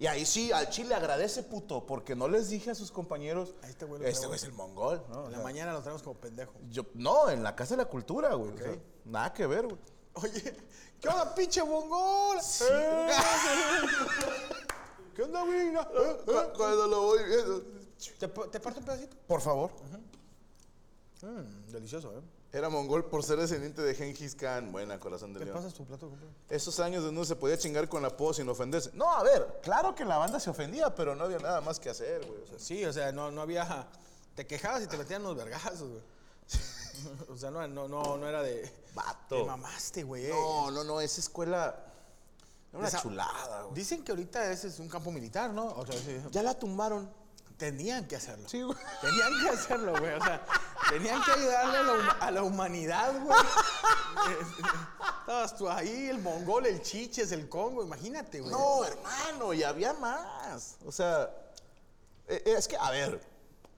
Y 0.00 0.06
ahí 0.06 0.24
sí, 0.26 0.52
al 0.52 0.68
chile 0.68 0.94
agradece, 0.94 1.42
puto, 1.42 1.84
porque 1.86 2.14
no 2.14 2.28
les 2.28 2.50
dije 2.50 2.70
a 2.70 2.74
sus 2.74 2.92
compañeros. 2.92 3.54
A 3.62 3.68
este 3.68 3.84
güey 3.84 4.04
Este 4.04 4.26
güey 4.26 4.36
es 4.36 4.44
el 4.44 4.52
mongol, 4.52 5.02
¿no? 5.08 5.24
En 5.26 5.32
la 5.32 5.38
sea, 5.38 5.44
mañana 5.44 5.72
lo 5.72 5.80
traemos 5.80 6.02
como 6.02 6.20
pendejo. 6.20 6.52
yo, 6.70 6.84
no, 6.94 7.30
en 7.30 7.42
la 7.42 7.56
Casa 7.56 7.74
de 7.76 7.82
la 7.82 7.88
Cultura, 7.88 8.34
güey. 8.34 8.52
o 8.52 8.56
sea, 8.58 8.72
Ok. 8.72 8.78
nada 9.06 9.32
que 9.32 9.46
ver, 9.46 9.64
güey. 9.66 9.78
Oye, 10.14 10.54
¿qué 11.00 11.08
onda, 11.08 11.34
pinche 11.34 11.62
mongol? 11.62 12.38
Eh. 12.70 13.10
¿Qué 15.14 15.22
onda, 15.22 15.42
güey? 15.42 15.70
No, 15.70 15.80
eh, 15.82 16.16
eh. 16.26 16.52
Cuando 16.56 16.86
lo 16.86 17.02
voy 17.02 17.24
viendo. 17.24 17.62
¿Te, 18.18 18.28
¿Te 18.28 18.60
parto 18.60 18.80
un 18.80 18.86
pedacito? 18.86 19.16
Por 19.26 19.40
favor. 19.40 19.70
Mmm, 21.22 21.72
delicioso, 21.72 22.12
¿eh? 22.16 22.22
Era 22.50 22.70
mongol 22.70 23.04
por 23.04 23.22
ser 23.22 23.38
descendiente 23.38 23.82
de 23.82 23.94
Genghis 23.94 24.34
Khan. 24.34 24.72
Buena, 24.72 24.98
corazón 24.98 25.34
de 25.34 25.40
¿Te 25.40 25.44
león. 25.46 25.58
pasas 25.58 25.74
tu 25.74 25.84
plato, 25.84 26.08
compadre? 26.08 26.32
Esos 26.48 26.80
años 26.80 27.02
donde 27.02 27.18
uno 27.18 27.26
se 27.26 27.36
podía 27.36 27.58
chingar 27.58 27.88
con 27.88 28.02
la 28.02 28.16
poda 28.16 28.34
sin 28.34 28.48
ofenderse. 28.48 28.90
No, 28.94 29.10
a 29.12 29.22
ver, 29.22 29.60
claro 29.62 29.94
que 29.94 30.04
la 30.04 30.16
banda 30.16 30.40
se 30.40 30.48
ofendía, 30.48 30.94
pero 30.94 31.14
no 31.14 31.24
había 31.24 31.38
nada 31.40 31.60
más 31.60 31.78
que 31.78 31.90
hacer, 31.90 32.24
güey. 32.24 32.40
o 32.42 32.46
sea, 32.46 32.58
Sí, 32.58 32.84
o 32.86 32.92
sea, 32.92 33.12
no, 33.12 33.30
no 33.30 33.42
había... 33.42 33.86
Te 34.34 34.46
quejabas 34.46 34.82
y 34.84 34.86
te 34.86 34.96
metían 34.96 35.22
unos 35.22 35.36
vergazos, 35.36 35.90
güey. 35.90 36.02
o 37.28 37.36
sea, 37.36 37.50
no, 37.50 37.66
no, 37.68 37.86
no, 37.86 38.16
no 38.16 38.26
era 38.28 38.42
de... 38.42 38.62
Vato. 39.04 39.36
Te 39.36 39.44
mamaste, 39.44 40.02
güey. 40.02 40.28
No, 40.28 40.70
no, 40.70 40.84
no, 40.84 41.00
esa 41.00 41.20
escuela 41.20 41.76
era 42.70 42.78
una 42.78 42.88
Esa- 42.88 43.00
chulada, 43.02 43.62
güey. 43.62 43.74
Dicen 43.74 44.02
que 44.04 44.12
ahorita 44.12 44.50
ese 44.50 44.68
es 44.68 44.78
un 44.78 44.88
campo 44.88 45.10
militar, 45.10 45.50
¿no? 45.50 45.66
O 45.66 45.86
sea, 45.86 45.94
sí. 45.98 46.20
Ya 46.30 46.42
la 46.42 46.54
tumbaron. 46.58 47.10
Tenían 47.56 48.06
que 48.06 48.14
hacerlo. 48.14 48.48
Sí, 48.48 48.62
güey. 48.62 48.78
Tenían 49.00 49.32
que 49.42 49.48
hacerlo, 49.50 49.92
güey. 49.98 50.14
O 50.14 50.22
sea, 50.24 50.44
tenían 50.90 51.20
que 51.24 51.32
ayudarle 51.32 51.76
a 51.78 51.82
la, 51.82 51.92
huma- 51.92 52.16
a 52.20 52.30
la 52.30 52.42
humanidad, 52.44 53.20
güey. 53.20 53.36
Estabas 55.20 55.56
tú 55.56 55.68
ahí, 55.68 56.08
el 56.08 56.18
mongol, 56.20 56.66
el 56.66 56.80
chiches, 56.82 57.32
el 57.32 57.48
Congo, 57.48 57.82
imagínate, 57.82 58.40
güey. 58.40 58.52
No, 58.52 58.84
hermano, 58.84 59.52
y 59.52 59.62
había 59.64 59.92
más. 59.94 60.76
O 60.86 60.92
sea, 60.92 61.30
eh, 62.28 62.42
es 62.46 62.66
que, 62.68 62.76
a 62.76 62.90
ver, 62.90 63.20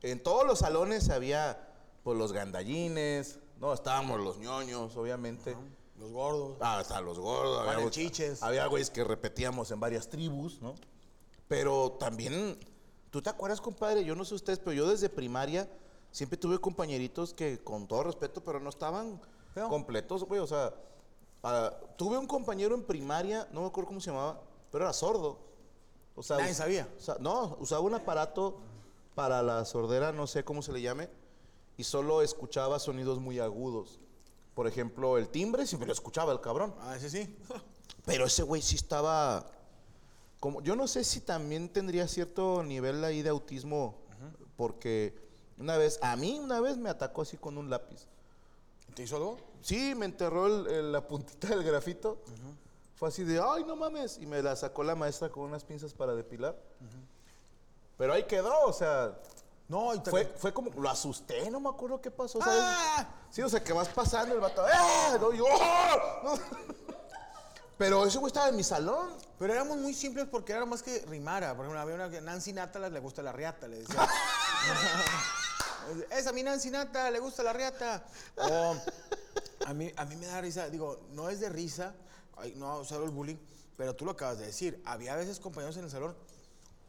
en 0.02 0.22
todos 0.22 0.46
los 0.46 0.58
salones 0.60 1.08
había, 1.10 1.58
pues, 2.04 2.16
los 2.18 2.32
gandallines, 2.32 3.38
¿no? 3.60 3.72
Estábamos 3.72 4.18
los 4.20 4.38
ñoños, 4.38 4.96
obviamente. 4.96 5.56
Los 5.98 6.10
gordos. 6.12 6.56
Ah, 6.60 6.78
hasta 6.78 7.00
los 7.00 7.18
gordos. 7.18 7.60
Había, 7.60 7.74
el 7.74 7.84
güey- 7.84 7.90
Chiches. 7.90 8.42
había 8.42 8.66
güeyes 8.66 8.90
que 8.90 9.04
repetíamos 9.04 9.70
en 9.70 9.78
varias 9.80 10.08
tribus, 10.08 10.60
¿no? 10.62 10.74
Pero 11.46 11.92
también, 11.92 12.58
¿tú 13.10 13.20
te 13.20 13.28
acuerdas, 13.30 13.60
compadre? 13.60 14.04
Yo 14.04 14.14
no 14.14 14.24
sé 14.24 14.34
ustedes, 14.34 14.58
pero 14.58 14.72
yo 14.72 14.88
desde 14.88 15.08
primaria 15.10 15.68
siempre 16.10 16.38
tuve 16.38 16.58
compañeritos 16.58 17.34
que, 17.34 17.58
con 17.62 17.86
todo 17.86 18.04
respeto, 18.04 18.42
pero 18.42 18.60
no 18.60 18.70
estaban 18.70 19.20
Feo. 19.52 19.68
completos, 19.68 20.24
güey. 20.24 20.40
O 20.40 20.46
sea, 20.46 20.72
ah, 21.42 21.72
tuve 21.96 22.16
un 22.16 22.26
compañero 22.26 22.74
en 22.74 22.82
primaria, 22.82 23.46
no 23.52 23.60
me 23.60 23.66
acuerdo 23.66 23.88
cómo 23.88 24.00
se 24.00 24.10
llamaba, 24.10 24.40
pero 24.72 24.84
era 24.84 24.92
sordo. 24.94 25.38
O 26.16 26.22
sea, 26.22 26.38
Nadie 26.38 26.52
us- 26.52 26.56
sabía. 26.56 26.88
o 26.96 27.00
sea, 27.00 27.16
no, 27.20 27.56
usaba 27.60 27.82
un 27.82 27.94
aparato 27.94 28.58
para 29.14 29.42
la 29.42 29.64
sordera, 29.66 30.12
no 30.12 30.26
sé 30.26 30.44
cómo 30.44 30.62
se 30.62 30.72
le 30.72 30.80
llame, 30.80 31.10
y 31.80 31.84
solo 31.84 32.20
escuchaba 32.20 32.78
sonidos 32.78 33.18
muy 33.20 33.38
agudos. 33.38 33.98
Por 34.54 34.66
ejemplo, 34.66 35.16
el 35.16 35.28
timbre 35.30 35.66
siempre 35.66 35.86
lo 35.86 35.94
escuchaba 35.94 36.30
el 36.32 36.40
cabrón. 36.42 36.74
Ah, 36.80 36.94
ese 36.96 37.08
sí. 37.08 37.36
Pero 38.04 38.26
ese 38.26 38.42
güey 38.42 38.60
sí 38.60 38.76
estaba. 38.76 39.46
Como, 40.40 40.60
yo 40.60 40.76
no 40.76 40.86
sé 40.86 41.04
si 41.04 41.20
también 41.20 41.70
tendría 41.70 42.06
cierto 42.06 42.62
nivel 42.62 43.02
ahí 43.04 43.22
de 43.22 43.30
autismo, 43.30 43.94
porque 44.56 45.14
una 45.58 45.76
vez, 45.78 45.98
a 46.02 46.16
mí 46.16 46.38
una 46.38 46.60
vez 46.60 46.76
me 46.76 46.90
atacó 46.90 47.22
así 47.22 47.38
con 47.38 47.56
un 47.56 47.70
lápiz. 47.70 48.06
¿Te 48.94 49.04
hizo 49.04 49.16
algo? 49.16 49.38
Sí, 49.62 49.94
me 49.94 50.04
enterró 50.04 50.46
el- 50.46 50.66
el- 50.66 50.92
la 50.92 51.06
puntita 51.06 51.48
del 51.48 51.62
grafito. 51.62 52.18
Fue 52.96 53.08
así 53.08 53.24
de, 53.24 53.40
ay, 53.42 53.64
no 53.64 53.74
mames. 53.76 54.18
Y 54.20 54.26
me 54.26 54.42
la 54.42 54.54
sacó 54.56 54.82
la 54.84 54.94
maestra 54.94 55.30
con 55.30 55.44
unas 55.44 55.64
pinzas 55.64 55.94
para 55.94 56.14
depilar. 56.14 56.54
Pero 57.96 58.12
ahí 58.12 58.24
quedó, 58.24 58.52
o 58.66 58.72
sea, 58.72 59.18
No, 59.70 59.94
y 59.94 60.00
te 60.00 60.10
fue, 60.10 60.24
fue 60.36 60.52
como, 60.52 60.68
lo 60.80 60.90
asusté, 60.90 61.48
no 61.48 61.60
me 61.60 61.68
acuerdo 61.68 62.00
qué 62.00 62.10
pasó, 62.10 62.40
¿sabes? 62.40 62.58
¡Ah! 62.60 63.08
Sí, 63.30 63.40
o 63.40 63.48
sea, 63.48 63.62
que 63.62 63.72
vas 63.72 63.88
pasando 63.88 64.34
el 64.34 64.40
vato, 64.40 64.64
¡ah! 64.66 65.16
No, 65.20 65.32
yo, 65.32 65.44
¡ah! 65.48 66.20
No. 66.24 66.34
Pero 67.78 68.04
ese 68.04 68.18
güey 68.18 68.30
estaba 68.30 68.48
en 68.48 68.56
mi 68.56 68.64
salón. 68.64 69.08
Pero 69.38 69.52
éramos 69.52 69.78
muy 69.78 69.94
simples 69.94 70.26
porque 70.28 70.52
era 70.52 70.66
más 70.66 70.82
que 70.82 70.98
rimara. 71.06 71.54
Por 71.54 71.64
ejemplo, 71.64 71.80
había 71.80 71.94
una 71.94 72.10
que 72.10 72.20
Nancy 72.20 72.52
Nata 72.52 72.80
le 72.90 72.98
gusta 72.98 73.22
la 73.22 73.30
riata, 73.30 73.68
le 73.68 73.78
decía. 73.78 74.08
Esa 76.10 76.30
a 76.30 76.32
mi 76.32 76.42
Nancy 76.42 76.70
Nata 76.70 77.08
le 77.08 77.20
gusta 77.20 77.44
la 77.44 77.52
riata. 77.52 78.04
O 78.36 78.76
a 79.66 79.72
mí, 79.72 79.92
a 79.96 80.04
mí 80.04 80.16
me 80.16 80.26
da 80.26 80.40
risa, 80.40 80.68
digo, 80.68 81.06
no 81.12 81.30
es 81.30 81.38
de 81.38 81.48
risa, 81.48 81.94
ay, 82.36 82.54
no 82.56 82.80
usar 82.80 83.00
el 83.02 83.10
bullying, 83.10 83.38
pero 83.76 83.94
tú 83.94 84.04
lo 84.04 84.10
acabas 84.10 84.40
de 84.40 84.46
decir. 84.46 84.82
Había 84.84 85.14
a 85.14 85.16
veces 85.16 85.38
compañeros 85.38 85.76
en 85.76 85.84
el 85.84 85.90
salón 85.90 86.16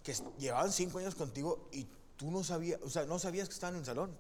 que 0.04 0.16
llevaban 0.40 0.72
cinco 0.72 0.98
años 0.98 1.14
contigo 1.14 1.70
y 1.72 1.88
tú 2.22 2.30
no 2.30 2.44
sabías, 2.44 2.80
o 2.84 2.90
sea, 2.90 3.06
no 3.06 3.18
sabías 3.18 3.48
que 3.50 3.56
estaban 3.56 3.74
en 3.74 3.80
el 3.80 3.86
salón. 3.86 4.16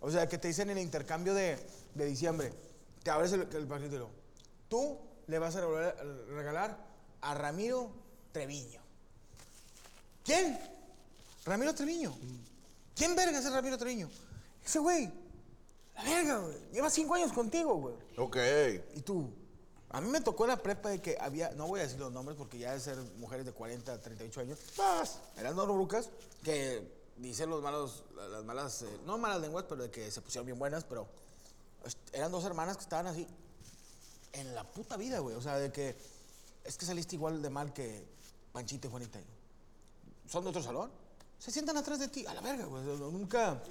O 0.00 0.10
sea, 0.10 0.26
que 0.26 0.38
te 0.38 0.48
dicen 0.48 0.70
en 0.70 0.78
el 0.78 0.82
intercambio 0.82 1.34
de, 1.34 1.58
de 1.94 2.06
diciembre, 2.06 2.54
te 3.02 3.10
abres 3.10 3.32
el, 3.32 3.42
el 3.42 3.66
paquete 3.66 3.96
y 3.96 3.98
lo, 3.98 4.08
tú 4.66 4.96
le 5.26 5.38
vas 5.38 5.54
a 5.56 5.60
regalar, 6.34 6.78
a 7.20 7.34
Ramiro 7.34 7.90
Treviño. 8.32 8.80
¿Quién? 10.24 10.58
Ramiro 11.44 11.74
Treviño. 11.74 12.16
¿Quién 12.96 13.14
verga 13.14 13.38
es 13.38 13.52
Ramiro 13.52 13.76
Treviño? 13.76 14.08
Ese 14.64 14.78
güey. 14.78 15.12
La 15.96 16.04
verga, 16.04 16.38
güey. 16.38 16.56
Lleva 16.72 16.88
cinco 16.88 17.14
años 17.14 17.32
contigo, 17.34 17.74
güey. 17.74 17.94
Ok. 18.16 18.38
Y 18.94 19.02
tú, 19.02 19.30
a 19.90 20.00
mí 20.00 20.08
me 20.08 20.22
tocó 20.22 20.46
la 20.46 20.56
prepa 20.56 20.88
de 20.88 21.02
que 21.02 21.18
había, 21.20 21.50
no 21.50 21.66
voy 21.66 21.80
a 21.80 21.82
decir 21.82 21.98
los 21.98 22.10
nombres 22.10 22.38
porque 22.38 22.58
ya 22.58 22.72
de 22.72 22.80
ser 22.80 22.96
mujeres 23.18 23.44
de 23.44 23.52
40, 23.52 24.00
38 24.00 24.40
años, 24.40 24.58
Vas. 24.78 25.18
eran 25.36 25.56
dos 25.56 25.68
rucas 25.68 26.08
que 26.42 26.97
dicen 27.18 27.50
los 27.50 27.62
malos, 27.62 28.04
las 28.30 28.44
malas, 28.44 28.82
eh, 28.82 29.00
no 29.04 29.18
malas 29.18 29.40
lenguas, 29.40 29.64
pero 29.68 29.82
de 29.82 29.90
que 29.90 30.10
se 30.10 30.20
pusieron 30.20 30.46
bien 30.46 30.58
buenas, 30.58 30.84
pero 30.84 31.06
eran 32.12 32.30
dos 32.30 32.44
hermanas 32.44 32.76
que 32.76 32.82
estaban 32.82 33.06
así 33.06 33.26
en 34.32 34.54
la 34.54 34.64
puta 34.64 34.96
vida, 34.96 35.18
güey. 35.18 35.36
O 35.36 35.42
sea, 35.42 35.58
de 35.58 35.72
que 35.72 35.96
es 36.64 36.76
que 36.76 36.84
saliste 36.84 37.16
igual 37.16 37.40
de 37.42 37.50
mal 37.50 37.72
que 37.72 38.04
Panchito 38.52 38.88
y 38.88 38.90
Juanita. 38.90 39.20
Son 40.26 40.44
de 40.44 40.50
otro 40.50 40.62
salón. 40.62 40.90
Se 41.38 41.50
sientan 41.50 41.76
atrás 41.76 41.98
de 41.98 42.08
ti, 42.08 42.26
a 42.26 42.34
la 42.34 42.40
verga, 42.40 42.64
güey. 42.66 42.82
Nunca, 42.84 43.62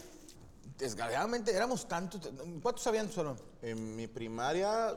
desgraciadamente, 0.77 1.51
éramos 1.51 1.88
tantos. 1.88 2.22
¿Cuántos 2.62 2.88
habían 2.88 3.08
tu 3.08 3.13
salón? 3.13 3.38
En 3.62 3.96
mi 3.96 4.08
primaria, 4.08 4.96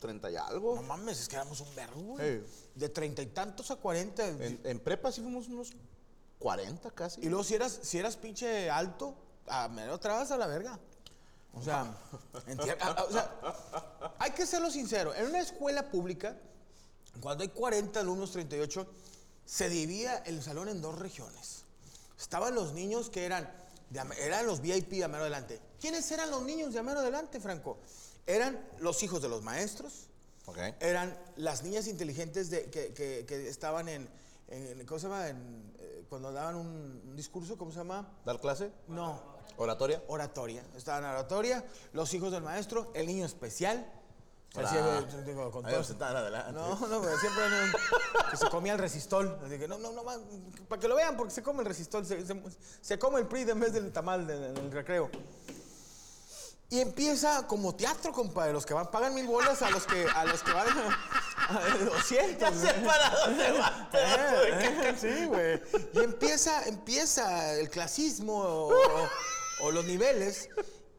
30 0.00 0.30
y 0.30 0.36
algo. 0.36 0.76
No 0.76 0.82
mames, 0.82 1.20
es 1.20 1.28
que 1.28 1.36
éramos 1.36 1.60
un 1.60 1.74
vergo, 1.74 2.00
güey. 2.00 2.26
Eh. 2.26 2.46
De 2.74 2.88
treinta 2.88 3.22
y 3.22 3.26
tantos 3.26 3.70
a 3.70 3.76
cuarenta. 3.76 4.26
En, 4.26 4.60
en 4.64 4.80
prepa 4.80 5.12
sí 5.12 5.20
fuimos 5.20 5.48
unos 5.48 5.74
40 6.40 6.90
casi. 6.90 7.20
Y 7.20 7.28
luego 7.28 7.44
si 7.44 7.54
eras, 7.54 7.78
si 7.82 7.98
eras 7.98 8.16
pinche 8.16 8.68
alto, 8.68 9.14
a 9.46 9.68
menos 9.68 10.00
trabas 10.00 10.30
a 10.32 10.36
la 10.36 10.46
verga. 10.48 10.78
O 11.54 11.62
sea, 11.62 11.86
enti- 12.48 12.76
a- 12.80 12.86
a- 12.86 13.04
o 13.04 13.10
sea, 13.12 14.14
hay 14.18 14.32
que 14.32 14.46
serlo 14.46 14.70
sincero. 14.70 15.14
En 15.14 15.26
una 15.26 15.40
escuela 15.40 15.88
pública, 15.90 16.36
cuando 17.20 17.42
hay 17.42 17.48
40 17.48 18.00
alumnos, 18.00 18.32
38, 18.32 18.86
se 19.44 19.68
dividía 19.68 20.16
el 20.18 20.42
salón 20.42 20.68
en 20.68 20.80
dos 20.80 20.98
regiones. 20.98 21.64
Estaban 22.18 22.54
los 22.54 22.72
niños 22.72 23.10
que 23.10 23.24
eran, 23.24 23.52
de 23.90 24.00
eran 24.20 24.46
los 24.46 24.60
VIP 24.60 24.90
de 24.90 25.04
Amero 25.04 25.22
Adelante. 25.22 25.60
¿Quiénes 25.80 26.10
eran 26.12 26.30
los 26.30 26.42
niños 26.42 26.72
de 26.72 26.78
Amero 26.80 27.00
Adelante, 27.00 27.40
Franco? 27.40 27.78
Eran 28.26 28.64
los 28.78 29.02
hijos 29.02 29.20
de 29.22 29.28
los 29.28 29.42
maestros, 29.42 30.06
Ok. 30.46 30.58
eran 30.80 31.18
las 31.36 31.62
niñas 31.64 31.86
inteligentes 31.88 32.48
de, 32.50 32.70
que, 32.70 32.92
que- 32.94 33.24
que 33.26 33.48
estaban 33.48 33.88
en, 33.88 34.08
en- 34.50 34.86
¿cómo 34.86 34.98
se 34.98 35.06
llama? 35.08 35.28
En, 35.28 35.72
eh, 35.78 36.04
cuando 36.08 36.32
daban 36.32 36.56
un, 36.56 37.02
un 37.06 37.16
discurso, 37.16 37.56
¿cómo 37.56 37.70
se 37.72 37.78
llama? 37.78 38.08
¿Dar 38.24 38.40
clase? 38.40 38.72
No, 38.88 39.20
¿Oratoria? 39.56 40.02
oratoria. 40.08 40.62
Estaban 40.76 41.04
en 41.04 41.10
oratoria, 41.10 41.64
los 41.92 42.12
hijos 42.14 42.32
del 42.32 42.42
maestro, 42.42 42.90
el 42.94 43.06
niño 43.06 43.24
especial. 43.26 43.90
O 44.56 44.60
sea, 44.60 44.68
siempre, 44.68 45.22
digo, 45.22 45.48
con 45.52 45.62
todo- 45.64 46.04
adelante. 46.04 46.52
no, 46.52 46.74
no, 46.88 47.00
pero 47.00 47.16
siempre 47.18 47.42
que 48.32 48.36
se 48.36 48.48
comía 48.48 48.72
el 48.72 48.80
resistol. 48.80 49.38
Así 49.46 49.56
que 49.58 49.68
no, 49.68 49.78
no, 49.78 49.92
no, 49.92 50.02
para 50.68 50.80
que 50.80 50.88
lo 50.88 50.96
vean, 50.96 51.16
porque 51.16 51.32
se 51.32 51.40
come 51.42 51.60
el 51.60 51.66
resistol, 51.66 52.04
se, 52.04 52.26
se- 52.26 52.42
se 52.80 52.98
come 52.98 53.20
el 53.20 53.28
PRI 53.28 53.42
en 53.48 53.60
vez 53.60 53.72
del 53.72 53.92
tamal 53.92 54.28
en 54.28 54.56
el 54.56 54.72
recreo. 54.72 55.08
Y 56.72 56.80
empieza 56.80 57.46
como 57.48 57.74
teatro, 57.74 58.12
compadre. 58.12 58.52
Los 58.52 58.64
que 58.64 58.74
van, 58.74 58.90
pagan 58.92 59.12
mil 59.12 59.26
bolas 59.26 59.60
a 59.62 59.70
los 59.70 59.84
que, 59.86 60.06
a 60.14 60.24
los 60.24 60.40
que 60.42 60.52
van 60.52 60.68
a, 60.68 61.56
a 61.58 61.84
200. 61.84 62.38
Ya 62.38 62.52
sé 62.52 62.72
para 62.80 63.10
dónde 63.10 63.52
va. 63.52 63.88
Eh, 63.92 64.88
eh, 64.90 64.96
sí, 64.98 65.26
güey. 65.26 65.60
Y 65.94 65.98
empieza, 66.04 66.64
empieza 66.68 67.54
el 67.54 67.68
clasismo 67.70 68.38
o, 68.38 68.72
o 69.62 69.70
los 69.72 69.84
niveles. 69.84 70.48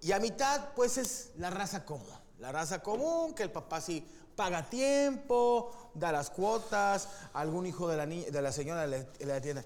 Y 0.01 0.11
a 0.11 0.19
mitad, 0.19 0.73
pues, 0.75 0.97
es 0.97 1.31
la 1.37 1.49
raza 1.49 1.85
común. 1.85 2.09
La 2.39 2.51
raza 2.51 2.81
común, 2.83 3.33
que 3.33 3.43
el 3.43 3.51
papá 3.51 3.79
sí 3.79 4.05
paga 4.35 4.69
tiempo, 4.69 5.91
da 5.93 6.11
las 6.11 6.29
cuotas, 6.31 7.07
algún 7.33 7.65
hijo 7.65 7.87
de 7.87 7.95
la, 7.97 8.05
ni- 8.05 8.25
de 8.25 8.41
la 8.41 8.51
señora 8.51 8.87
le, 8.87 9.07
le 9.19 9.33
atiende. 9.33 9.65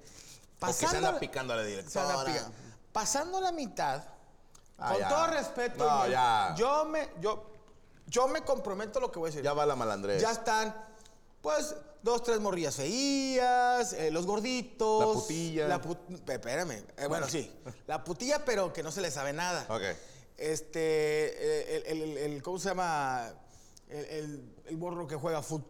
O 0.61 0.67
que 0.67 0.73
se 0.73 0.85
anda 0.97 1.13
la- 1.13 1.19
picando 1.19 1.53
a 1.53 1.57
la 1.57 1.63
directora. 1.63 2.05
Pasando 2.91 3.41
la 3.41 3.51
mitad, 3.51 4.03
Ah, 4.77 4.91
con 4.91 4.99
ya. 4.99 5.09
todo 5.09 5.27
respeto, 5.27 5.85
No, 5.85 6.05
yo, 6.05 6.11
ya. 6.11 6.55
yo 6.57 6.85
me, 6.85 7.09
yo, 7.21 7.45
yo 8.07 8.27
me 8.27 8.41
comprometo 8.41 8.99
a 8.99 9.01
lo 9.03 9.11
que 9.11 9.19
voy 9.19 9.27
a 9.27 9.31
decir. 9.31 9.43
Ya 9.43 9.53
va 9.53 9.65
la 9.65 9.75
malandrés. 9.75 10.21
Ya 10.21 10.31
están 10.31 10.75
Pues 11.41 11.75
dos, 12.01 12.23
tres 12.23 12.39
morrillas 12.39 12.75
feías, 12.75 13.93
eh, 13.93 14.09
los 14.11 14.25
gorditos. 14.25 15.05
La 15.15 15.21
putilla. 15.21 15.67
La 15.67 15.81
put- 15.81 16.29
espérame. 16.29 16.83
eh, 16.97 17.07
bueno, 17.07 17.27
sí. 17.29 17.51
La 17.87 18.03
putilla, 18.03 18.43
pero 18.43 18.73
que 18.73 18.81
no 18.83 18.91
se 18.91 19.01
le 19.01 19.11
sabe 19.11 19.31
nada. 19.33 19.65
Ok. 19.69 19.81
Este, 20.37 21.77
el, 21.77 21.85
el- 21.85 22.01
el- 22.01 22.17
el- 22.17 22.43
¿cómo 22.43 22.59
se 22.59 22.69
llama? 22.69 23.31
El, 23.87 24.05
el, 24.65 25.07
que 25.07 25.15
juega 25.15 25.41
fut, 25.43 25.63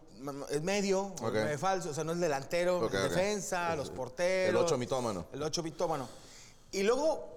es 0.50 0.62
medio, 0.62 1.02
Ok. 1.22 1.32
medio 1.34 1.58
falso, 1.58 1.90
o 1.90 1.94
sea, 1.94 2.02
no 2.04 2.12
es 2.12 2.18
delantero, 2.20 2.78
Ok, 2.78 2.94
es 2.94 3.00
ok. 3.04 3.08
defensa, 3.10 3.76
los 3.76 3.90
porteros. 3.90 4.48
El 4.48 4.56
ocho 4.66 4.78
mitómano. 4.78 5.26
El 5.32 5.42
ocho 5.42 5.62
mitómano. 5.62 6.08
Y 6.72 6.82
luego, 6.82 7.35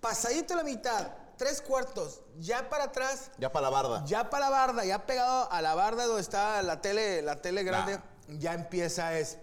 pasadito 0.00 0.54
la 0.54 0.62
mitad, 0.64 1.12
tres 1.36 1.60
cuartos, 1.60 2.20
ya 2.38 2.68
para 2.68 2.84
atrás, 2.84 3.30
Ya 3.38 3.50
para 3.52 3.64
la 3.64 3.70
barda. 3.70 4.04
ya 4.06 4.30
para 4.30 4.48
la 4.48 4.50
barda, 4.50 4.84
ya 4.84 5.06
pegado 5.06 5.50
a 5.50 5.62
la 5.62 5.74
barda 5.74 6.06
donde 6.06 6.22
está 6.22 6.62
la 6.62 6.80
tele, 6.80 7.22
la 7.22 7.40
tele 7.40 7.62
grande, 7.64 7.98
ya 8.28 8.54
empieza 8.54 9.18
es 9.18 9.38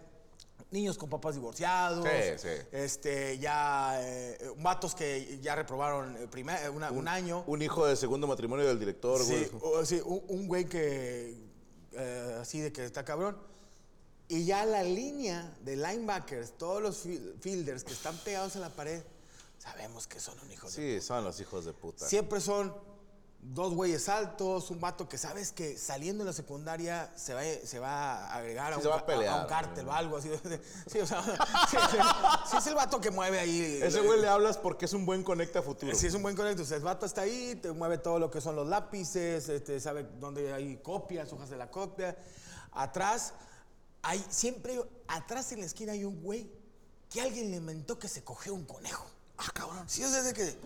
niños 0.71 0.97
con 0.97 1.07
papás 1.09 1.35
divorciados, 1.35 2.03
Sí, 2.03 2.37
sí. 2.39 2.47
este 2.71 3.37
ya 3.37 3.99
eh, 4.01 4.51
vatos 4.57 4.95
que 4.95 5.39
ya 5.39 5.53
reprobaron 5.55 6.17
primer, 6.31 6.67
una- 6.71 6.89
un, 6.91 7.07
año. 7.07 7.43
Un 7.45 7.61
hijo 7.61 7.85
de 7.85 7.95
segundo 7.95 8.25
matrimonio 8.25 8.65
del 8.65 8.79
director, 8.79 9.21
Sí, 9.23 9.47
güey. 9.51 9.61
o- 9.61 9.85
sí, 9.85 10.01
un, 10.03 10.23
un 10.27 10.47
güey 10.47 10.65
que 10.65 11.37
eh, 11.91 12.37
así 12.41 12.59
de 12.59 12.73
que 12.73 12.83
está 12.85 13.05
cabrón. 13.05 13.37
Y 14.27 14.45
ya 14.45 14.65
la 14.65 14.81
línea 14.81 15.53
de 15.61 15.75
linebackers, 15.75 16.57
todos 16.57 16.81
los 16.81 16.97
fi- 16.97 17.21
fielders 17.39 17.83
que 17.83 17.93
están 17.93 18.17
pegados 18.17 18.55
a 18.55 18.59
la 18.59 18.69
pared, 18.69 19.03
sabemos 19.63 20.07
que 20.07 20.19
son 20.19 20.37
un 20.41 20.51
hijo 20.51 20.67
de 20.67 20.73
Sí, 20.73 21.01
son 21.01 21.23
los 21.23 21.39
hijos 21.39 21.63
de 21.63 21.71
puta. 21.71 22.05
Siempre 22.05 22.41
son 22.41 22.75
dos 23.39 23.73
güeyes 23.73 24.09
altos, 24.09 24.71
un 24.71 24.79
vato 24.81 25.07
que 25.07 25.17
sabes 25.17 25.51
que 25.53 25.77
saliendo 25.77 26.23
de 26.25 26.29
la 26.31 26.33
secundaria 26.33 27.11
se 27.15 27.33
va, 27.33 27.41
se 27.43 27.79
va 27.79 28.25
a 28.25 28.35
agregar 28.35 28.73
a, 28.73 28.77
un, 28.77 28.81
se 28.83 28.89
va 28.89 28.95
a 28.95 28.99
ca- 28.99 29.05
pelear, 29.05 29.41
un 29.41 29.47
cártel 29.47 29.85
¿no? 29.85 29.91
o 29.91 29.93
algo 29.93 30.17
así. 30.17 30.29
Sí, 30.87 30.99
o 30.99 31.07
sea, 31.07 31.21
sí, 32.49 32.57
es 32.57 32.67
el 32.67 32.75
vato 32.75 32.99
que 32.99 33.09
mueve 33.09 33.39
ahí. 33.39 33.79
Ese 33.81 34.01
güey 34.01 34.19
le 34.19 34.27
hablas 34.27 34.57
porque 34.57 34.83
es 34.85 34.91
un 34.93 35.05
buen 35.05 35.23
conecta 35.23 35.61
futuro. 35.61 35.95
Sí, 35.95 36.07
es 36.07 36.13
un 36.13 36.23
buen 36.23 36.35
conecto. 36.35 36.63
O 36.63 36.65
sea, 36.65 36.75
el 36.77 36.83
vato 36.83 37.05
está 37.05 37.21
ahí, 37.21 37.55
te 37.55 37.71
mueve 37.71 37.97
todo 37.99 38.19
lo 38.19 38.29
que 38.29 38.41
son 38.41 38.57
los 38.57 38.67
lápices, 38.67 39.47
este, 39.47 39.79
sabe 39.79 40.03
dónde 40.19 40.51
hay 40.53 40.75
copias, 40.77 41.31
hojas 41.31 41.49
de 41.49 41.55
la 41.57 41.71
copia. 41.71 42.17
Atrás, 42.73 43.33
hay 44.01 44.25
siempre, 44.29 44.81
atrás 45.07 45.51
en 45.53 45.61
la 45.61 45.65
esquina 45.67 45.93
hay 45.93 46.03
un 46.03 46.21
güey 46.21 46.51
que 47.09 47.21
alguien 47.21 47.49
le 47.51 47.57
inventó 47.57 47.97
que 47.99 48.09
se 48.09 48.23
cogió 48.25 48.53
un 48.53 48.65
conejo. 48.65 49.05
Ah, 49.45 49.51
cabrón. 49.53 49.83
Sí, 49.87 50.03
es 50.03 50.23
de 50.25 50.33
que. 50.33 50.57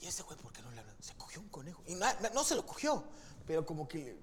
¿Y 0.00 0.06
ese 0.06 0.22
güey 0.22 0.38
por 0.38 0.52
qué 0.52 0.62
no 0.62 0.70
le 0.70 0.80
hablan? 0.80 0.94
Se 1.00 1.14
cogió 1.14 1.40
un 1.40 1.48
conejo. 1.48 1.82
Y 1.86 1.94
na- 1.94 2.14
na- 2.20 2.30
no 2.30 2.42
se 2.44 2.54
lo 2.54 2.64
cogió, 2.66 3.04
pero 3.46 3.66
como 3.66 3.86
que 3.86 4.16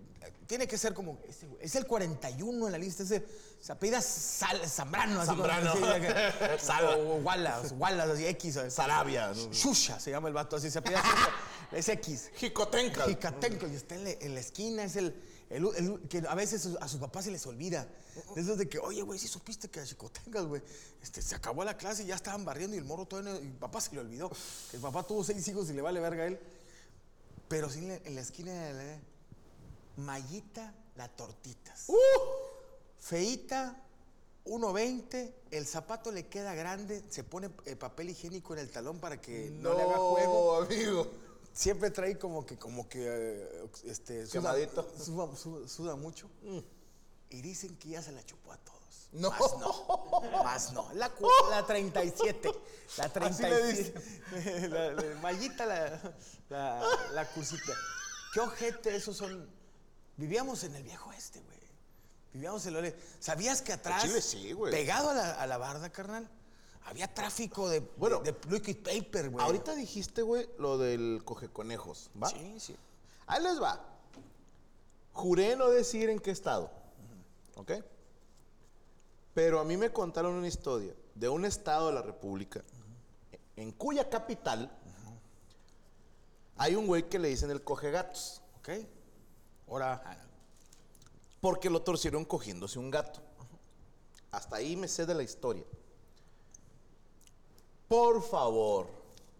tiene 0.48 0.68
que 0.68 0.78
ser 0.78 0.94
como. 0.94 1.20
ese 1.28 1.48
güey- 1.48 1.58
es 1.62 1.76
el 1.76 1.86
41 1.86 2.66
en 2.66 2.72
la 2.72 2.78
lista. 2.78 3.04
Ese, 3.04 3.26
se 3.62 3.72
apellida 3.72 4.02
Sal- 4.02 4.68
Zambrano. 4.68 5.20
así 5.22 5.28
Zambrano. 5.28 5.74
sí, 5.74 5.80
de 5.82 6.02
que- 6.02 6.60
Sala. 6.64 6.92
O, 6.98 7.16
o 7.16 7.16
Wallace, 7.18 7.74
Wallace, 7.76 8.12
así 8.14 8.26
X. 8.28 8.58
o- 8.58 8.70
Sarabia. 8.72 9.34
Shusha 9.34 10.00
se 10.00 10.12
llama 10.12 10.28
el 10.30 10.34
vato, 10.34 10.56
así 10.56 10.72
se 10.72 10.80
apellida. 10.80 11.04
Es 11.72 11.90
X. 11.90 12.32
Jicotenca. 12.36 13.04
Jicatenco, 13.04 13.68
y 13.68 13.76
está 13.76 13.96
en 13.96 14.06
la, 14.06 14.10
en 14.12 14.34
la 14.36 14.40
esquina, 14.40 14.84
es 14.86 14.96
el, 14.96 15.14
el- 15.50 15.66
el- 15.76 16.00
que 16.10 16.24
a 16.28 16.36
veces 16.36 16.68
a 16.80 16.88
sus 16.88 17.00
papás 17.00 17.26
se 17.26 17.32
les 17.32 17.46
olvida. 17.46 17.88
De 18.36 18.42
esos 18.42 18.58
de 18.58 18.68
que, 18.68 18.80
oye, 18.80 19.02
güey, 19.04 19.20
si 19.20 19.28
supiste 19.28 19.70
que 19.70 19.80
a 19.80 19.86
Chicotengas, 19.86 20.46
güey, 20.46 20.62
este, 21.02 21.22
se 21.22 21.36
acabó 21.36 21.64
la 21.64 21.78
clase 21.78 22.04
y 22.04 22.08
ya 22.08 22.16
estaban 22.16 22.44
barriendo 22.44 22.76
y 22.76 22.80
el 22.80 22.86
morro 22.86 23.06
todavía 23.06 23.34
no, 23.34 23.40
y 23.40 23.44
el 23.48 23.54
papá 23.54 23.80
se 23.80 23.94
le 23.94 24.02
olvidó. 24.02 24.30
Que 24.72 24.78
el 24.78 24.82
papá 24.82 25.04
tuvo 25.04 25.24
seis 25.24 25.48
hijos 25.48 25.70
y 25.70 25.74
le 25.74 25.82
vale 25.82 26.00
verga 26.00 26.24
a 26.24 26.28
él. 26.28 26.40
Pero 27.48 27.70
sí 27.70 27.80
en 27.80 28.16
la, 28.16 28.22
esquina 28.22 28.52
de 28.52 28.74
la 28.74 29.00
Mayita 29.98 30.74
la 30.96 31.08
Tortitas. 31.08 31.88
Feita, 33.00 33.82
1.20, 34.46 35.34
el 35.52 35.66
zapato 35.66 36.12
le 36.12 36.28
queda 36.28 36.54
grande, 36.56 37.04
se 37.10 37.24
pone 37.24 37.50
eh, 37.66 37.76
papel 37.76 38.10
higiénico 38.10 38.54
en 38.54 38.60
el 38.60 38.70
talón 38.70 39.00
para 39.00 39.22
que 39.22 39.50
no, 39.52 39.74
le 39.76 39.84
haga 39.84 39.98
juego. 39.98 40.62
amigo. 40.64 41.08
Siempre 41.58 41.90
trae 41.90 42.20
como 42.20 42.46
que, 42.46 42.56
como 42.58 42.88
que, 42.88 43.00
eh, 43.04 43.70
este, 43.86 44.28
suda, 44.28 44.54
suda, 45.04 45.36
suda- 45.36 45.68
suda 45.68 45.96
mucho. 45.96 46.30
Y 47.32 47.42
dicen 47.42 47.76
que 47.78 47.90
ya 47.90 48.02
se 48.04 48.12
la 48.12 48.24
chupó 48.24 48.52
a 48.52 48.58
todos. 48.58 49.10
No. 49.12 49.32
Más 49.32 49.58
no. 49.58 50.44
Más 50.44 50.72
no. 50.74 50.94
La, 50.94 51.12
la 51.50 51.66
37. 51.66 52.52
La 52.98 53.06
Así 53.06 53.42
le 53.42 53.50
37. 53.50 54.70
la, 54.70 54.92
la 54.92 55.16
mallita, 55.20 55.66
la, 55.66 56.14
la, 56.50 56.84
la 57.14 57.26
cursita. 57.32 57.74
¿Qué 58.34 58.40
ojete 58.40 58.96
esos 58.96 59.18
son? 59.18 59.50
Vivíamos 60.16 60.64
en 60.64 60.76
el 60.76 60.84
viejo 60.84 61.12
este, 61.14 61.40
güey. 61.42 61.58
Vivíamos 62.34 62.68
en 62.68 62.76
el... 62.76 62.96
¿Sabías 63.20 63.64
que 63.64 63.74
atrás, 63.74 64.04
Chile 64.04 64.22
sí, 64.22 64.52
güey. 64.52 64.72
pegado 64.72 65.10
a 65.10 65.14
la, 65.16 65.32
a 65.42 65.48
la 65.48 65.58
barda, 65.58 65.90
carnal, 65.92 66.30
había 66.86 67.14
tráfico 67.14 67.70
de, 67.70 67.80
Bueno, 67.98 68.20
de, 68.20 68.32
de 68.32 68.52
liquid 68.52 68.78
paper, 68.78 69.30
güey? 69.30 69.46
Ahorita 69.46 69.76
dijiste, 69.76 70.22
güey, 70.22 70.50
lo 70.58 70.78
del 70.78 71.22
coge 71.26 71.50
conejos, 71.50 72.10
¿va? 72.22 72.30
Sí, 72.30 72.60
sí. 72.60 72.76
Ahí 73.28 73.44
les 73.44 73.62
va. 73.62 73.84
Juré 75.14 75.56
no 75.56 75.70
decir 75.70 76.10
en 76.10 76.20
qué 76.20 76.32
estado. 76.32 76.72
¿Ok? 77.56 77.72
Pero 79.34 79.60
a 79.60 79.64
mí 79.64 79.78
me 79.78 79.92
contaron 79.92 80.34
una 80.34 80.48
historia 80.48 80.94
de 81.16 81.30
un 81.30 81.46
estado 81.46 81.88
de 81.88 81.94
la 81.94 82.02
República 82.02 82.64
en 83.56 83.72
cuya 83.72 84.10
capital 84.10 84.72
hay 86.58 86.76
un 86.76 86.88
güey 86.88 87.10
que 87.10 87.20
le 87.20 87.28
dicen 87.28 87.52
el 87.52 87.64
coge 87.64 87.92
gatos. 87.92 88.42
¿Ok? 88.60 88.70
Ahora, 89.68 90.18
Porque 91.42 91.70
lo 91.70 91.82
torcieron 91.82 92.26
cogiéndose 92.26 92.80
un 92.80 92.90
gato. 92.90 93.22
Hasta 94.32 94.58
ahí 94.58 94.76
me 94.76 94.88
sé 94.88 95.06
de 95.06 95.14
la 95.14 95.24
historia. 95.24 95.64
Por 97.88 98.22
favor, 98.22 98.88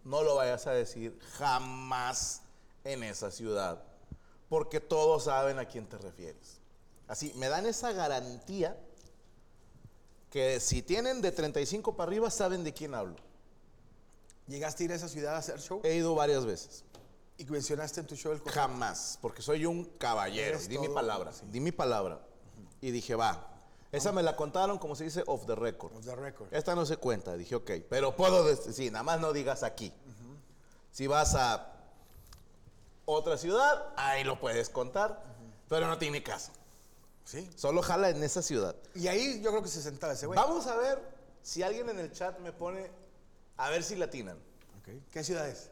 no 0.04 0.22
lo 0.22 0.36
vayas 0.36 0.66
a 0.66 0.72
decir 0.72 1.18
jamás 1.38 2.42
en 2.84 3.02
esa 3.02 3.30
ciudad. 3.30 3.82
Porque 4.48 4.80
todos 4.80 5.24
saben 5.24 5.58
a 5.58 5.66
quién 5.66 5.86
te 5.86 5.98
refieres. 5.98 6.58
Así, 7.06 7.32
me 7.36 7.48
dan 7.48 7.66
esa 7.66 7.92
garantía 7.92 8.78
que 10.30 10.60
si 10.60 10.82
tienen 10.82 11.20
de 11.20 11.32
35 11.32 11.96
para 11.96 12.08
arriba, 12.08 12.30
saben 12.30 12.64
de 12.64 12.72
quién 12.72 12.94
hablo. 12.94 13.16
¿llegaste 14.48 14.82
a 14.82 14.86
ir 14.86 14.92
a 14.92 14.94
esa 14.96 15.08
ciudad 15.08 15.34
a 15.34 15.38
hacer 15.38 15.60
show? 15.60 15.80
He 15.84 15.94
ido 15.94 16.14
varias 16.14 16.44
veces. 16.44 16.84
Y 17.36 17.44
mencionaste 17.44 18.00
en 18.00 18.06
tu 18.06 18.16
show 18.16 18.32
el 18.32 18.40
Jamás, 18.40 19.18
porque 19.22 19.42
soy 19.42 19.64
un 19.64 19.84
caballero. 19.84 20.58
Di 20.58 20.78
mi 20.78 20.88
palabra. 20.88 21.32
Di 21.50 21.60
mi 21.60 21.70
palabra. 21.70 22.20
Y 22.80 22.90
dije, 22.90 23.14
va. 23.14 23.47
Esa 23.90 24.12
me 24.12 24.22
la 24.22 24.36
contaron, 24.36 24.78
como 24.78 24.94
se 24.94 25.04
dice, 25.04 25.22
off 25.26 25.46
the 25.46 25.54
record. 25.54 25.96
Off 25.96 26.04
the 26.04 26.14
record. 26.14 26.52
Esta 26.52 26.74
no 26.74 26.84
se 26.84 26.98
cuenta. 26.98 27.36
Dije, 27.36 27.54
ok. 27.54 27.70
Pero 27.88 28.14
puedo 28.14 28.44
decir, 28.44 28.72
sí, 28.72 28.90
nada 28.90 29.02
más 29.02 29.20
no 29.20 29.32
digas 29.32 29.62
aquí. 29.62 29.92
Si 30.90 31.06
vas 31.06 31.34
a 31.34 31.72
otra 33.06 33.38
ciudad, 33.38 33.92
ahí 33.96 34.24
lo 34.24 34.38
puedes 34.40 34.68
contar. 34.68 35.22
Pero 35.68 35.86
no 35.86 35.98
tiene 35.98 36.22
caso. 36.22 36.52
Sí. 37.24 37.48
Solo 37.56 37.82
jala 37.82 38.10
en 38.10 38.22
esa 38.22 38.42
ciudad. 38.42 38.74
Y 38.94 39.06
ahí 39.08 39.40
yo 39.42 39.50
creo 39.50 39.62
que 39.62 39.68
se 39.68 39.82
sentaba 39.82 40.14
ese 40.14 40.26
güey. 40.26 40.38
Vamos 40.38 40.66
a 40.66 40.76
ver 40.76 40.98
si 41.42 41.62
alguien 41.62 41.88
en 41.88 41.98
el 41.98 42.12
chat 42.12 42.38
me 42.40 42.52
pone, 42.52 42.90
a 43.56 43.70
ver 43.70 43.82
si 43.82 43.96
latinan. 43.96 44.38
¿Qué 45.12 45.22
ciudad 45.22 45.46
es? 45.48 45.70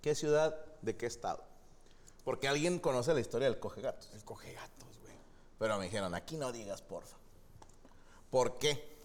¿Qué 0.00 0.14
ciudad, 0.14 0.56
de 0.82 0.96
qué 0.96 1.06
estado? 1.06 1.44
Porque 2.24 2.46
alguien 2.46 2.78
conoce 2.78 3.12
la 3.14 3.20
historia 3.20 3.48
del 3.48 3.58
coge 3.58 3.80
gatos. 3.80 4.10
El 4.14 4.24
coge 4.24 4.52
gatos, 4.52 4.98
güey. 5.02 5.14
Pero 5.58 5.78
me 5.78 5.84
dijeron, 5.86 6.14
aquí 6.14 6.36
no 6.36 6.52
digas 6.52 6.82
porfa. 6.82 7.16
¿Por 8.30 8.58
qué? 8.58 8.96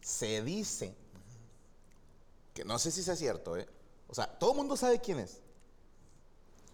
Se 0.00 0.42
dice, 0.42 0.94
que 2.54 2.64
no 2.64 2.78
sé 2.78 2.90
si 2.90 3.02
sea 3.02 3.16
cierto, 3.16 3.56
¿eh? 3.56 3.68
O 4.08 4.14
sea, 4.14 4.26
todo 4.26 4.52
el 4.52 4.56
mundo 4.56 4.76
sabe 4.76 5.00
quién 5.00 5.18
es. 5.18 5.40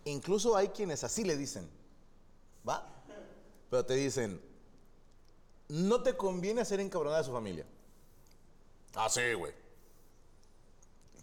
Incluso 0.05 0.57
hay 0.57 0.69
quienes 0.69 1.03
así 1.05 1.25
le 1.25 1.37
dicen, 1.37 1.69
¿va? 2.67 2.87
Pero 3.69 3.85
te 3.85 3.95
dicen, 3.95 4.41
no 5.69 6.03
te 6.03 6.17
conviene 6.17 6.61
hacer 6.61 6.81
encabronada 6.81 7.21
a 7.21 7.25
su 7.25 7.33
familia. 7.33 7.67
Ah, 8.95 9.09
sí, 9.11 9.35
güey. 9.35 9.53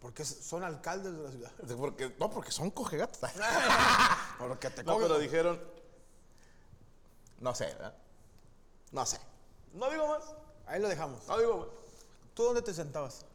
Porque 0.02 0.26
son 0.26 0.64
alcaldes 0.64 1.14
de 1.14 1.24
la 1.24 1.32
ciudad. 1.32 1.52
Porque, 1.78 2.14
no, 2.20 2.30
porque 2.30 2.52
son 2.52 2.70
cogegatos. 2.72 3.20
Porque 4.38 4.70
te 4.70 4.84
No, 4.84 4.98
pero 4.98 5.18
dijeron, 5.18 5.62
no 7.40 7.56
sé, 7.56 7.68
¿verdad? 7.68 7.96
No 8.92 9.06
sé. 9.06 9.18
No 9.74 9.90
digo 9.90 10.08
más. 10.08 10.24
Ahí 10.66 10.82
lo 10.82 10.88
dejamos. 10.88 11.28
No 11.28 11.38
digo 11.40 11.58
más. 11.58 11.68
¿Tú 12.34 12.44
dónde 12.44 12.62
te 12.62 12.74
sentabas? 12.74 13.26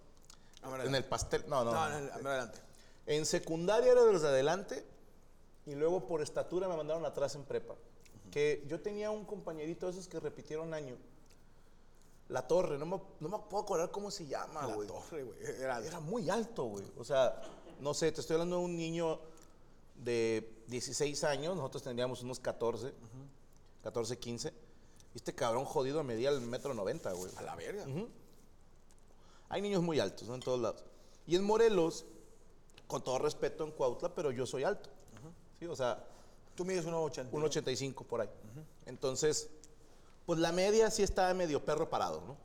En 0.85 0.95
el 0.95 1.05
pastel. 1.05 1.45
No, 1.49 1.65
no. 1.65 1.73
No, 1.73 1.89
no, 2.23 2.29
adelante. 2.31 2.59
En 3.07 3.25
secundaria 3.27 3.93
era 3.93 4.05
de 4.05 4.13
los 4.13 4.23
de 4.23 4.29
adelante 4.29 4.85
y 5.67 5.75
luego 5.75 6.07
por 6.07 6.21
estatura 6.23 6.69
me 6.69 6.77
mandaron 6.77 7.05
atrás 7.05 7.35
en 7.35 7.45
prepa. 7.45 7.75
Que 8.31 8.65
yo 8.69 8.81
tenía 8.81 9.11
un 9.11 9.25
compañerito 9.25 9.87
de 9.87 9.93
esos 9.93 10.09
que 10.09 10.21
repitieron 10.21 10.75
año. 10.75 10.97
La 12.29 12.47
Torre, 12.47 12.77
no 12.77 12.85
me, 12.85 13.01
no 13.21 13.29
me 13.31 13.39
puedo 13.49 13.63
acordar 13.63 13.91
cómo 13.91 14.11
se 14.11 14.27
llama, 14.27 14.67
La 14.67 14.75
güey. 14.75 14.87
torre, 14.87 15.23
güey. 15.23 15.39
Era, 15.43 15.79
Era 15.83 15.99
muy 16.01 16.29
alto, 16.29 16.65
güey. 16.65 16.85
O 16.99 17.05
sea, 17.05 17.41
no 17.81 17.95
sé, 17.95 18.13
te 18.13 18.21
estoy 18.21 18.35
hablando 18.35 18.59
de 18.59 18.65
un 18.65 18.77
niño 18.77 19.19
de 19.95 20.63
16 20.67 21.25
años, 21.25 21.57
nosotros 21.57 21.83
tendríamos 21.83 22.23
unos 22.23 22.39
14, 22.39 22.93
14, 23.83 24.19
15. 24.19 24.53
Este 25.19 25.35
cabrón 25.35 25.65
jodido 25.65 26.05
medía 26.05 26.31
el 26.31 26.41
metro 26.41 26.75
noventa, 26.75 27.11
güey. 27.13 27.33
A 27.39 27.43
la 27.43 27.57
verga. 27.57 27.85
Hay 29.49 29.61
niños 29.61 29.83
muy 29.83 29.99
altos, 29.99 30.29
¿no? 30.29 30.37
En 30.37 30.41
todos 30.41 30.61
lados. 30.61 30.85
Y 31.27 31.35
en 31.35 31.43
Morelos, 31.43 32.05
con 32.87 33.03
todo 33.03 33.19
respeto 33.19 33.65
en 33.65 33.73
Cuautla, 33.73 34.15
pero 34.15 34.31
yo 34.31 34.47
soy 34.47 34.63
alto. 34.63 34.89
Sí, 35.59 35.67
o 35.67 35.75
sea, 35.75 36.05
Tú 36.55 36.65
mides 36.65 36.87
1,80. 36.87 37.31
1.85 37.33 38.05
por 38.05 38.21
ahí. 38.21 38.29
Entonces, 38.87 39.49
pues 40.25 40.39
la 40.39 40.53
media 40.53 40.89
sí 40.91 41.03
está 41.03 41.35
medio 41.35 41.65
perro 41.65 41.89
parado, 41.91 42.21
¿no? 42.21 42.37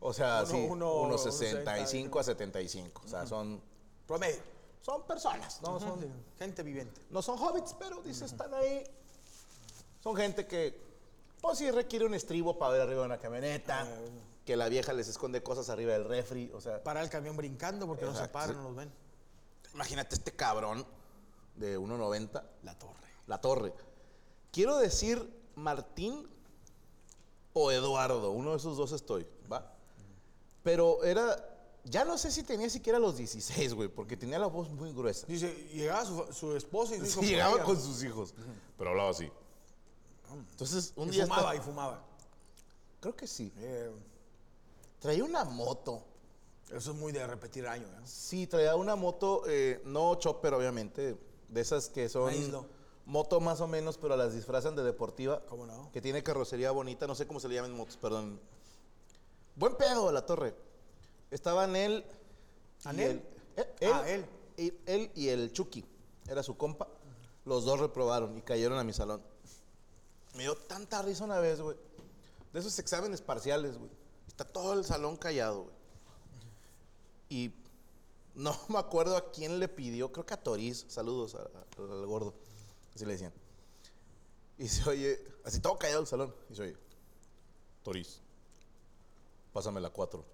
O 0.00 0.12
sea, 0.12 0.40
Uno- 0.42 0.50
sí, 0.50 0.66
uno- 0.70 0.94
unos 1.02 1.22
65 1.22 2.18
a 2.18 2.22
75. 2.24 3.02
O 3.04 3.08
sea, 3.08 3.26
son, 3.26 3.62
Promedio. 4.06 4.40
son 4.82 5.02
personas, 5.06 5.60
¿no? 5.62 5.80
Son, 5.80 6.00
Gente 6.38 6.62
viviente. 6.62 7.00
no 7.10 7.22
son 7.22 7.38
hobbits, 7.38 7.74
pero 7.78 8.02
dice, 8.02 8.26
están 8.26 8.52
ahí. 8.52 8.84
Son 10.02 10.14
gente 10.16 10.46
que, 10.46 10.78
pues 11.44 11.58
sí 11.58 11.70
requiere 11.70 12.06
un 12.06 12.14
estribo 12.14 12.56
para 12.56 12.72
ver 12.72 12.80
arriba 12.80 13.00
de 13.00 13.06
una 13.06 13.18
camioneta. 13.18 13.86
Que 14.46 14.56
la 14.56 14.68
vieja 14.70 14.94
les 14.94 15.08
esconde 15.08 15.42
cosas 15.42 15.68
arriba 15.68 15.92
del 15.92 16.04
refri. 16.06 16.50
O 16.54 16.60
sea, 16.60 16.82
Para 16.82 17.02
el 17.02 17.10
camión 17.10 17.36
brincando 17.36 17.86
porque 17.86 18.06
no 18.06 18.16
se 18.16 18.28
paran, 18.28 18.56
no 18.56 18.62
los 18.62 18.74
ven. 18.76 18.90
imagínate 19.74 20.14
este 20.14 20.32
cabrón 20.32 20.86
de 21.56 21.78
1.90. 21.78 22.42
La 22.62 22.78
torre. 22.78 22.94
La 23.26 23.40
Torre. 23.42 23.74
Quiero 24.52 24.78
decir 24.78 25.22
Martín 25.54 26.26
o 27.52 27.70
Eduardo, 27.70 28.30
uno 28.30 28.52
de 28.52 28.56
esos 28.56 28.78
dos 28.78 28.92
estoy, 28.92 29.26
¿va? 29.52 29.70
Pero 30.62 31.04
era, 31.04 31.36
ya 31.84 32.06
no 32.06 32.16
sé 32.16 32.30
si 32.30 32.42
tenía 32.42 32.70
siquiera 32.70 32.98
los 32.98 33.18
16, 33.18 33.74
güey, 33.74 33.88
porque 33.88 34.16
tenía 34.16 34.38
la 34.38 34.46
voz 34.46 34.70
muy 34.70 34.92
gruesa. 34.92 35.26
Dice, 35.26 35.52
llegaba 35.74 36.04
su, 36.06 36.32
su 36.32 36.56
esposa 36.56 36.96
y 36.96 37.00
su 37.00 37.04
hijo. 37.04 37.20
Sí, 37.20 37.26
llegaba 37.28 37.62
con 37.62 37.78
sus 37.80 38.02
hijos, 38.02 38.34
pero 38.78 38.90
hablaba 38.90 39.10
así. 39.10 39.30
Entonces, 40.50 40.92
un 40.96 41.08
Y 41.08 41.12
día 41.12 41.24
fumaba 41.24 41.40
estaba- 41.42 41.56
y 41.56 41.60
fumaba. 41.60 42.04
creo 43.00 43.16
que 43.16 43.26
sí. 43.26 43.52
Eh, 43.58 43.90
Traía 45.00 45.22
una 45.24 45.44
moto. 45.44 46.02
eso 46.70 46.92
es 46.92 46.96
muy 46.96 47.12
de 47.12 47.26
repetir 47.26 47.66
año, 47.66 47.86
¿eh? 47.86 48.00
Sí, 48.06 48.46
traía 48.46 48.74
una 48.74 48.96
moto, 48.96 49.42
eh, 49.46 49.82
no 49.84 50.14
chopper, 50.16 50.54
obviamente, 50.54 51.16
de 51.48 51.60
esas 51.60 51.88
que 51.90 52.08
son 52.08 52.30
Aislo. 52.30 52.66
moto 53.04 53.38
más 53.40 53.60
o 53.60 53.68
menos, 53.68 53.98
pero 53.98 54.16
las 54.16 54.32
disfrazan 54.34 54.74
de 54.74 54.82
deportiva. 54.82 55.44
¿Cómo 55.46 55.66
no? 55.66 55.90
Que 55.92 56.00
tiene 56.00 56.22
carrocería 56.22 56.70
bonita, 56.70 57.06
no 57.06 57.14
sé 57.14 57.26
cómo 57.26 57.38
se 57.38 57.48
le 57.48 57.54
llaman 57.56 57.72
motos, 57.76 57.96
perdón. 57.98 58.40
Buen 59.56 59.76
pedo 59.76 60.10
la 60.10 60.24
torre. 60.24 60.54
Estaban 61.30 61.76
él. 61.76 62.04
¿Anel? 62.84 63.22
el- 63.56 63.62
eh, 63.64 63.74
él, 63.80 63.92
Ah, 63.92 64.08
él. 64.08 64.26
Y, 64.56 64.72
él 64.86 65.10
y 65.14 65.28
el 65.28 65.52
Chucky, 65.52 65.84
era 66.28 66.42
su 66.42 66.56
compa. 66.56 66.88
Los 67.44 67.64
dos 67.66 67.78
reprobaron 67.78 68.38
y 68.38 68.42
cayeron 68.42 68.78
a 68.78 68.84
mi 68.84 68.92
salón. 68.94 69.22
Me 70.34 70.42
dio 70.42 70.56
tanta 70.56 71.02
risa 71.02 71.24
una 71.24 71.38
vez, 71.38 71.60
güey. 71.60 71.76
De 72.52 72.60
esos 72.60 72.78
exámenes 72.78 73.20
parciales, 73.20 73.78
güey. 73.78 73.90
Está 74.26 74.44
todo 74.44 74.74
el 74.74 74.84
salón 74.84 75.16
callado, 75.16 75.64
güey. 75.64 75.74
Y 77.28 77.54
no 78.34 78.58
me 78.68 78.78
acuerdo 78.78 79.16
a 79.16 79.30
quién 79.30 79.58
le 79.58 79.68
pidió, 79.68 80.12
creo 80.12 80.26
que 80.26 80.34
a 80.34 80.42
Toriz, 80.42 80.84
saludos 80.88 81.34
al 81.34 82.06
gordo, 82.06 82.34
así 82.94 83.04
le 83.04 83.12
decían. 83.12 83.32
Y 84.58 84.68
se 84.68 84.88
oye, 84.88 85.24
así 85.44 85.60
todo 85.60 85.78
callado 85.78 86.00
el 86.00 86.06
salón, 86.06 86.34
y 86.50 86.54
se 86.54 86.62
oye, 86.62 86.76
Toriz, 87.82 88.20
pásame 89.52 89.80
la 89.80 89.90
4. 89.90 90.24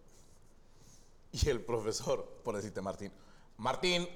Y 1.32 1.48
el 1.48 1.64
profesor, 1.64 2.26
por 2.42 2.56
decirte 2.56 2.80
Martín, 2.80 3.12
Martín, 3.56 4.08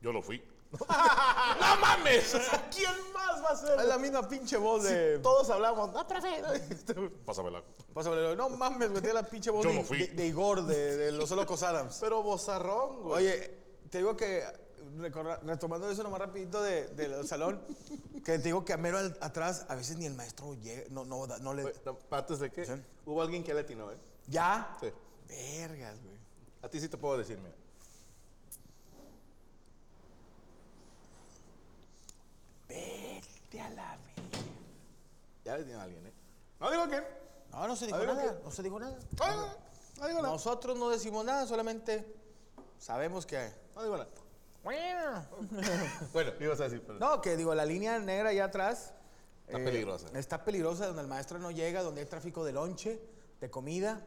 yo 0.00 0.12
lo 0.12 0.22
fui. 0.22 0.42
¡No 0.70 1.76
mames! 1.80 2.34
O 2.34 2.40
sea, 2.40 2.68
¿quién 2.70 2.90
más 3.14 3.42
va 3.42 3.48
a 3.50 3.56
ser? 3.56 3.80
Es 3.80 3.86
la 3.86 3.98
misma 3.98 4.28
pinche 4.28 4.56
voz 4.58 4.84
de. 4.84 5.18
Todos 5.20 5.48
hablamos, 5.50 5.92
no, 5.92 6.06
profe. 6.06 6.42
Pásamela. 7.24 7.62
Pásamelo. 7.94 8.36
No 8.36 8.50
mames, 8.50 8.90
güey, 8.90 9.00
tiene 9.00 9.14
la 9.14 9.22
pinche 9.22 9.50
voz 9.50 9.64
Yo 9.64 9.70
de, 9.70 9.76
no 9.76 9.82
fui. 9.84 9.98
de- 9.98 10.08
de 10.08 10.26
Igor, 10.26 10.64
de, 10.66 10.96
de 10.96 11.12
Los 11.12 11.30
Locos 11.30 11.62
Adams. 11.62 11.96
Pero 12.00 12.22
bozarrón, 12.22 13.02
güey. 13.02 13.14
Oye, 13.26 13.58
te 13.90 13.98
digo 13.98 14.14
que, 14.14 14.44
recorra- 14.98 15.40
retomando 15.42 15.88
eso 15.90 16.02
nomás 16.02 16.20
rapidito 16.20 16.62
de- 16.62 16.88
del 16.88 17.26
salón, 17.26 17.62
que 18.24 18.32
te 18.32 18.38
digo 18.44 18.62
que 18.64 18.74
a 18.74 18.76
mero 18.76 18.98
al- 18.98 19.16
atrás 19.22 19.64
a 19.70 19.74
veces 19.74 19.96
ni 19.96 20.04
el 20.04 20.14
maestro 20.14 20.52
llega, 20.54 20.82
no, 20.90 21.04
no, 21.06 21.26
no 21.26 21.54
le... 21.54 21.62
Güey, 21.62 21.74
no, 21.86 21.96
¿Antes 22.10 22.40
de 22.40 22.50
qué? 22.50 22.66
Sí. 22.66 22.72
Hubo 23.06 23.22
alguien 23.22 23.42
que 23.42 23.54
latino, 23.54 23.90
¿eh? 23.90 23.96
¿Ya? 24.26 24.76
Sí. 24.82 24.88
Vergas, 25.28 25.96
güey. 26.02 26.18
A 26.60 26.68
ti 26.68 26.78
sí 26.78 26.88
te 26.90 26.98
puedo 26.98 27.16
decir, 27.16 27.38
mira. 27.38 27.54
Vete 32.68 33.60
a 33.60 33.70
la 33.70 33.96
verga. 33.96 35.47
Le 35.58 35.64
tiene 35.64 35.80
alguien, 35.80 36.06
¿eh? 36.06 36.12
No 36.60 36.70
digo 36.70 36.88
que. 36.88 37.02
No, 37.50 37.66
no 37.66 37.74
se 37.76 37.86
dijo 37.86 37.96
A 37.96 38.00
ver, 38.00 38.08
nada, 38.08 38.36
¿qué? 38.36 38.44
no 38.44 38.50
se 38.50 38.62
dijo 38.62 38.78
nada. 38.78 38.98
No, 39.18 39.46
no, 39.98 40.06
digo 40.06 40.22
nada. 40.22 40.32
Nosotros 40.32 40.78
no 40.78 40.88
decimos 40.90 41.24
nada, 41.24 41.46
solamente 41.46 42.14
sabemos 42.78 43.26
que... 43.26 43.50
No 43.74 43.82
digo 43.82 43.96
nada. 43.96 44.08
Bueno, 46.12 46.32
ibas 46.40 46.60
a 46.60 46.64
decir, 46.64 46.82
pero. 46.86 46.98
No, 46.98 47.20
que 47.20 47.36
digo, 47.36 47.54
la 47.54 47.64
línea 47.64 47.98
negra 47.98 48.30
allá 48.30 48.44
atrás... 48.44 48.92
eh, 49.48 49.52
Está 49.52 49.64
peligrosa. 49.64 50.06
Está 50.14 50.44
peligrosa, 50.44 50.86
donde 50.86 51.02
el 51.02 51.08
maestro 51.08 51.38
no 51.38 51.50
llega, 51.50 51.82
donde 51.82 52.02
hay 52.02 52.06
tráfico 52.06 52.44
de 52.44 52.52
lonche, 52.52 53.00
de 53.40 53.50
comida. 53.50 54.00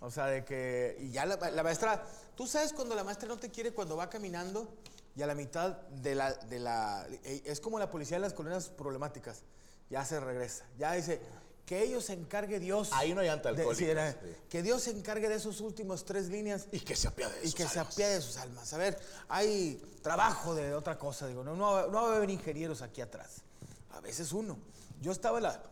O 0.00 0.10
sea, 0.10 0.26
de 0.26 0.44
que... 0.44 0.96
Y 1.00 1.10
ya 1.10 1.26
la, 1.26 1.36
la 1.50 1.62
maestra... 1.62 2.04
Tú 2.36 2.46
sabes 2.46 2.72
cuando 2.72 2.94
la 2.94 3.04
maestra 3.04 3.28
no 3.28 3.36
te 3.36 3.50
quiere 3.50 3.72
cuando 3.72 3.96
va 3.96 4.08
caminando 4.08 4.68
y 5.14 5.22
a 5.22 5.26
la 5.26 5.34
mitad 5.34 5.72
de 5.88 6.14
la... 6.14 6.32
De 6.32 6.58
la 6.58 7.06
eh, 7.24 7.42
es 7.44 7.60
como 7.60 7.78
la 7.78 7.90
policía 7.90 8.16
de 8.16 8.22
las 8.22 8.32
colonias 8.32 8.68
problemáticas. 8.70 9.42
Ya 9.90 10.04
se 10.04 10.20
regresa. 10.20 10.64
Ya 10.78 10.92
dice... 10.92 11.20
Que 11.68 11.82
ellos 11.82 12.06
se 12.06 12.14
encargue 12.14 12.58
Dios. 12.58 12.88
Ahí 12.92 13.12
no 13.12 13.20
hay 13.20 13.28
de- 13.28 13.74
sí, 13.74 13.84
era- 13.84 14.12
sí. 14.12 14.18
Que 14.48 14.62
Dios 14.62 14.82
se 14.84 14.90
encargue 14.90 15.28
de 15.28 15.34
esos 15.34 15.60
últimos 15.60 16.02
tres 16.06 16.30
líneas 16.30 16.66
Y 16.72 16.80
que 16.80 16.96
se 16.96 17.08
apiade 17.08 17.34
de 17.40 17.44
y 17.44 17.48
sus 17.48 17.54
que 17.56 17.68
se 17.68 17.78
apiade 17.78 18.14
de 18.14 18.20
sus 18.22 18.38
almas. 18.38 18.72
A 18.72 18.78
ver, 18.78 18.98
hay 19.28 19.78
trabajo 20.00 20.54
de 20.54 20.72
otra 20.72 20.96
cosa, 20.96 21.26
digo, 21.26 21.44
no, 21.44 21.54
no, 21.56 21.86
no 21.88 22.02
va 22.04 22.14
a 22.14 22.16
haber 22.16 22.30
ingenieros 22.30 22.80
aquí 22.80 23.02
atrás. 23.02 23.42
A 23.90 24.00
veces 24.00 24.32
uno. 24.32 24.58
Yo 25.02 25.12
estaba 25.12 25.36
en 25.36 25.42
la. 25.42 25.62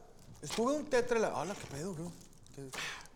Estuve 0.42 0.74
un 0.74 0.84
tetra 0.84 1.16
en 1.16 1.22
la. 1.22 1.34
Hola, 1.34 1.54
qué 1.54 1.66
pedo, 1.74 1.94
bro. 1.94 2.12
¿Qué- 2.54 2.68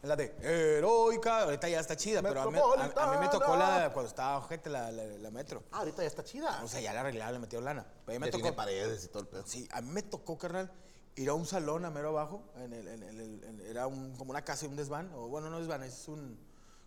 la 0.03 0.17
de 0.17 0.35
heroica, 0.79 1.43
ahorita 1.43 1.69
ya 1.69 1.81
está 1.81 1.97
chida, 1.97 2.23
pero 2.23 2.43
a 2.43 2.51
mí, 2.51 2.59
a- 2.59 3.03
a 3.03 3.11
mí 3.13 3.19
me 3.19 3.29
tocó 3.29 3.57
la 3.57 3.91
cuando 3.93 4.09
estaba 4.09 4.39
ojete 4.39 4.71
la, 4.71 4.91
la, 4.91 5.05
la 5.05 5.31
metro. 5.31 5.63
Ah, 5.73 5.79
ahorita 5.79 6.03
ya 6.03 6.09
está 6.09 6.25
chida. 6.25 6.61
O 6.65 6.69
sea, 6.69 6.81
ya 6.81 6.93
la 6.95 7.01
arreglaron, 7.01 7.35
le 7.35 7.39
metieron 7.41 7.65
lana. 7.65 7.85
Pero 8.07 8.17
a 8.17 8.21
mí 8.21 8.25
me 8.27 8.31
tocó. 8.31 8.55
paredes 8.57 9.05
y 9.05 9.09
todo 9.09 9.21
el 9.23 9.29
pedo. 9.29 9.45
Sí, 9.47 9.69
a 9.73 9.81
mí 9.83 9.91
me 9.91 10.03
tocó, 10.03 10.39
carnal, 10.39 10.71
ir 11.17 11.29
a 11.29 11.35
un 11.35 11.45
salón 11.47 11.85
a 11.85 11.91
mero 11.91 12.09
abajo. 12.11 12.43
En 12.57 12.73
el, 12.73 12.89
en 12.89 13.03
el- 13.03 13.21
en 13.45 13.61
el- 13.61 13.67
era 13.67 13.87
un, 13.87 14.15
como 14.17 14.31
una 14.31 14.43
casa 14.43 14.65
y 14.65 14.69
un 14.69 14.77
desván. 14.77 15.13
O 15.15 15.29
bueno, 15.29 15.51
no 15.51 15.59
desván, 15.59 15.83
es 15.83 16.09
un. 16.09 16.39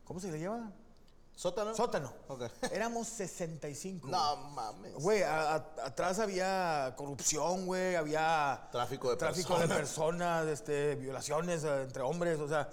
¿Cómo 0.06 0.20
se 0.20 0.32
le 0.32 0.40
llama? 0.40 0.72
¿Sótano? 1.36 1.76
Sótano. 1.76 2.14
Ok. 2.28 2.44
Éramos 2.72 3.08
65. 3.08 4.08
No 4.08 4.36
mames. 4.38 4.94
Güey, 4.96 5.24
a- 5.24 5.54
a- 5.56 5.56
atrás 5.86 6.20
había 6.20 6.94
corrupción, 6.96 7.66
güey, 7.66 7.96
había... 7.96 8.68
Tráfico 8.72 9.10
de 9.10 9.18
tráfico 9.18 9.58
de 9.60 9.68
personas, 9.68 10.46
este, 10.48 10.94
violaciones 10.96 11.64
eh, 11.64 11.82
entre 11.84 12.02
hombres, 12.04 12.40
o 12.40 12.48
sea... 12.48 12.70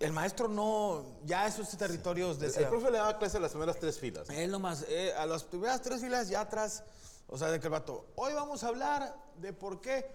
El 0.00 0.12
maestro 0.12 0.48
no... 0.48 1.04
Ya 1.24 1.46
esos 1.46 1.68
territorios 1.76 2.38
de... 2.38 2.48
El 2.48 2.68
profe 2.68 2.90
le 2.90 2.98
daba 2.98 3.18
clase 3.18 3.36
a 3.38 3.40
las 3.40 3.50
primeras 3.50 3.78
tres 3.78 3.98
filas. 3.98 4.28
Él 4.30 4.50
nomás, 4.50 4.84
eh, 4.88 5.14
a 5.16 5.26
las 5.26 5.44
primeras 5.44 5.80
tres 5.80 6.00
filas 6.00 6.28
ya 6.28 6.42
atrás, 6.42 6.82
o 7.26 7.38
sea, 7.38 7.48
de 7.48 7.58
que 7.60 7.66
el 7.66 7.72
vato, 7.72 8.06
hoy 8.16 8.32
vamos 8.34 8.62
a 8.64 8.68
hablar 8.68 9.14
de 9.36 9.52
por 9.52 9.80
qué... 9.80 10.10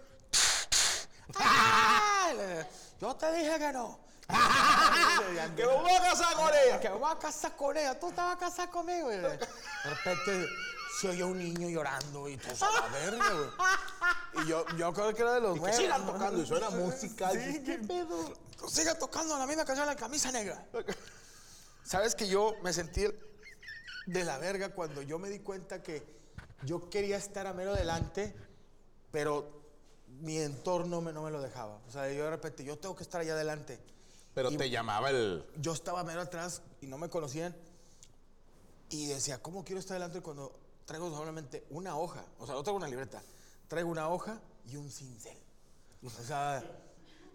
¡Ah! 1.35 2.31
Yo 2.99 3.15
te 3.15 3.31
dije 3.33 3.57
que 3.57 3.73
no. 3.73 3.99
¡Que 5.55 5.65
me 5.65 5.75
voy 5.75 5.91
a 5.91 6.01
casar 6.01 6.35
con 6.35 6.49
ella! 6.53 6.79
Que 6.79 6.89
me 6.89 6.95
voy 6.95 7.11
a 7.11 7.19
casar 7.19 7.55
con 7.55 7.77
ella. 7.77 7.99
Tú 7.99 8.09
te 8.09 8.17
vas 8.17 8.35
a 8.35 8.39
casar 8.39 8.69
conmigo. 8.69 9.09
De 9.09 9.17
de 9.21 9.39
repente 9.83 10.47
se 10.99 11.09
oyó 11.09 11.27
un 11.27 11.37
niño 11.39 11.69
llorando 11.69 12.27
y 12.27 12.37
tú 12.37 12.47
a 12.63 12.81
la 12.81 12.87
verga, 12.87 13.25
güey. 13.33 14.45
Y 14.45 14.49
yo, 14.49 14.65
yo 14.77 14.93
creo 14.93 15.13
que 15.13 15.21
era 15.21 15.33
de 15.33 15.41
los 15.41 15.57
nuevos. 15.57 15.77
sigan 15.77 16.05
tocando 16.05 16.41
y 16.41 16.45
suena 16.45 16.69
música. 16.69 17.31
Sí, 17.31 17.37
y- 17.59 17.63
¿Qué 17.63 17.77
pedo? 17.79 18.33
Sigue 18.67 18.93
tocando 18.95 19.37
la 19.37 19.47
misma 19.47 19.65
canción, 19.65 19.87
la 19.87 19.95
camisa 19.95 20.31
negra. 20.31 20.65
¿Sabes 21.83 22.15
que 22.15 22.27
yo 22.27 22.55
me 22.63 22.71
sentí 22.73 23.05
de 24.05 24.23
la 24.23 24.37
verga 24.37 24.69
cuando 24.69 25.01
yo 25.01 25.17
me 25.19 25.29
di 25.29 25.39
cuenta 25.39 25.81
que 25.81 26.05
yo 26.63 26.89
quería 26.89 27.17
estar 27.17 27.47
a 27.47 27.53
mero 27.53 27.73
delante, 27.73 28.35
pero 29.11 29.61
mi 30.07 30.37
entorno 30.37 31.01
me- 31.01 31.11
no 31.13 31.23
me 31.23 31.31
lo 31.31 31.41
dejaba? 31.41 31.81
O 31.87 31.91
sea, 31.91 32.07
yo 32.11 32.23
de 32.25 32.29
repente, 32.29 32.63
yo 32.63 32.77
tengo 32.77 32.95
que 32.95 33.03
estar 33.03 33.21
allá 33.21 33.33
adelante. 33.33 33.79
Pero 34.33 34.51
Y- 34.51 34.57
te 34.57 34.69
llamaba 34.69 35.09
el. 35.09 35.43
yo 35.57 35.73
estaba 35.73 36.03
mero 36.03 36.21
atrás 36.21 36.61
y 36.81 36.87
no 36.87 36.97
me 36.97 37.09
conocían. 37.09 37.55
Y 38.89 39.07
decía, 39.07 39.41
¿cómo 39.41 39.63
quiero 39.65 39.79
estar 39.79 39.95
adelante 39.95 40.21
cuando 40.21 40.57
traigo 40.85 41.09
solamente 41.09 41.65
una 41.69 41.97
hoja? 41.97 42.25
O 42.39 42.45
sea, 42.45 42.55
no 42.55 42.63
traigo 42.63 42.77
una 42.77 42.87
libreta. 42.87 43.21
Traigo 43.67 43.89
una 43.89 44.09
hoja 44.09 44.41
y 44.65 44.75
un 44.75 44.89
cincel. 44.89 45.37
O 46.03 46.09
sea, 46.09 46.63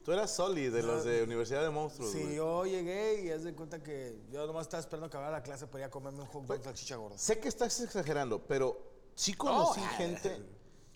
Tú 0.05 0.13
eras 0.13 0.31
Soli 0.31 0.69
de 0.69 0.85
los 0.85 1.05
de 1.05 1.25
Universidad 1.25 1.63
de 1.63 1.71
Monstruos. 1.71 2.13
si 2.13 2.23
güey. 2.23 2.37
yo 2.37 2.65
llegué 2.65 3.25
y 3.25 3.31
haz 3.33 3.43
de 3.43 3.55
cuenta 3.55 3.83
que 3.83 4.17
yo 4.31 4.47
nomás 4.47 4.63
estaba 4.67 4.81
esperando 4.81 5.07
acabar 5.07 5.33
la 5.33 5.43
clase 5.43 5.67
para 5.67 5.81
ir 5.81 5.85
a 5.87 5.91
comerme 5.91 6.21
un 6.21 6.27
hot 6.29 6.45
dog 6.47 6.59
de 6.59 6.63
salchicha 6.65 6.95
gorda. 6.95 7.19
Sé 7.19 7.41
que 7.41 7.49
estás 7.49 7.81
exagerando, 7.81 8.41
pero 8.47 8.81
sí 9.17 9.35
conocí 9.35 9.81
Oh, 9.81 9.97
gente 9.97 10.41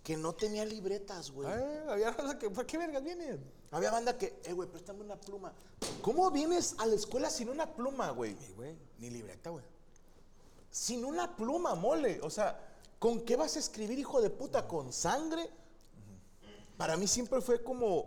que 0.04 0.16
no 0.16 0.32
tenía 0.34 0.64
libretas, 0.64 1.32
güey. 1.32 1.48
Eh, 1.50 1.84
había 1.88 2.12
raza 2.12 2.38
que, 2.38 2.50
¿por 2.50 2.64
qué 2.66 2.78
vergas 2.78 3.02
viene? 3.02 3.38
Había 3.72 3.90
banda 3.90 4.16
que, 4.16 4.40
eh, 4.44 4.52
güey, 4.52 4.68
préstame 4.68 5.00
una 5.00 5.16
pluma. 5.20 5.52
¿Cómo 6.02 6.30
vienes 6.30 6.76
a 6.78 6.86
la 6.86 6.94
escuela 6.94 7.30
sin 7.30 7.48
una 7.48 7.66
pluma, 7.74 8.10
güey? 8.10 8.36
Sí, 8.38 8.52
güey, 8.54 8.76
ni 8.98 9.10
libreta, 9.10 9.50
güey. 9.50 9.64
Sin 10.70 11.04
una 11.04 11.36
pluma, 11.36 11.74
mole. 11.74 12.20
O 12.22 12.30
sea, 12.30 12.58
¿con 12.98 13.20
qué 13.22 13.36
vas 13.36 13.56
a 13.56 13.58
escribir, 13.58 13.98
hijo 13.98 14.20
de 14.20 14.30
puta? 14.30 14.66
¿Con 14.68 14.92
sangre? 14.92 15.50
Para 16.76 16.96
mí 16.96 17.06
siempre 17.06 17.40
fue 17.40 17.62
como 17.62 18.06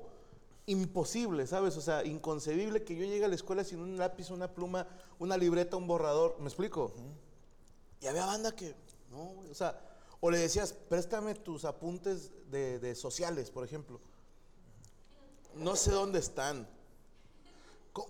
imposible, 0.65 1.45
¿sabes? 1.45 1.76
O 1.78 1.82
sea, 1.82 2.06
inconcebible 2.06 2.84
que 2.84 2.95
yo 2.95 3.06
llegue 3.06 3.26
a 3.26 3.28
la 3.28 3.36
escuela 3.36 3.63
sin 3.63 3.80
un 3.80 3.97
lápiz, 3.97 4.30
una 4.30 4.47
pluma, 4.47 4.88
una 5.19 5.38
libreta, 5.38 5.76
un 5.78 5.88
borrador. 5.88 6.38
¿Me 6.39 6.45
explico? 6.47 6.93
Y 8.02 8.08
había 8.08 8.26
banda 8.26 8.56
que, 8.56 8.76
no. 9.12 9.34
O 9.52 9.54
sea, 9.54 9.80
o 10.21 10.32
le 10.32 10.38
decías, 10.38 10.73
préstame 10.73 11.36
tus 11.36 11.65
apuntes 11.65 12.32
de, 12.49 12.80
de 12.80 12.95
sociales, 12.95 13.52
por 13.52 13.65
ejemplo. 13.65 13.99
No 15.56 15.76
sé 15.76 15.91
dónde 15.91 16.19
están. 16.19 16.67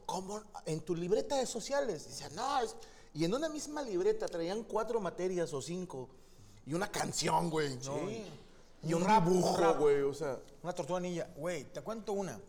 ¿Cómo? 0.06 0.42
En 0.66 0.80
tu 0.80 0.96
libreta 0.96 1.36
de 1.38 1.46
sociales. 1.46 2.08
Dice, 2.08 2.30
no, 2.36 2.62
es- 2.62 2.76
y 3.14 3.26
en 3.26 3.34
una 3.34 3.50
misma 3.50 3.82
libreta 3.82 4.28
traían 4.28 4.64
cuatro 4.64 5.00
materias 5.00 5.54
o 5.54 5.62
cinco. 5.62 6.10
Y 6.66 6.74
una 6.74 6.90
canción, 6.90 7.50
güey. 7.50 7.78
Sí. 7.82 8.26
Y 8.84 8.94
un, 8.94 9.06
dibujo, 9.06 9.74
güey. 9.76 10.02
O 10.02 10.14
sea, 10.14 10.38
Una 10.62 10.74
tortuga 10.74 11.00
ninja. 11.00 11.28
Güey, 11.36 11.66
te 11.66 11.82
cuento 11.82 12.14
una. 12.14 12.40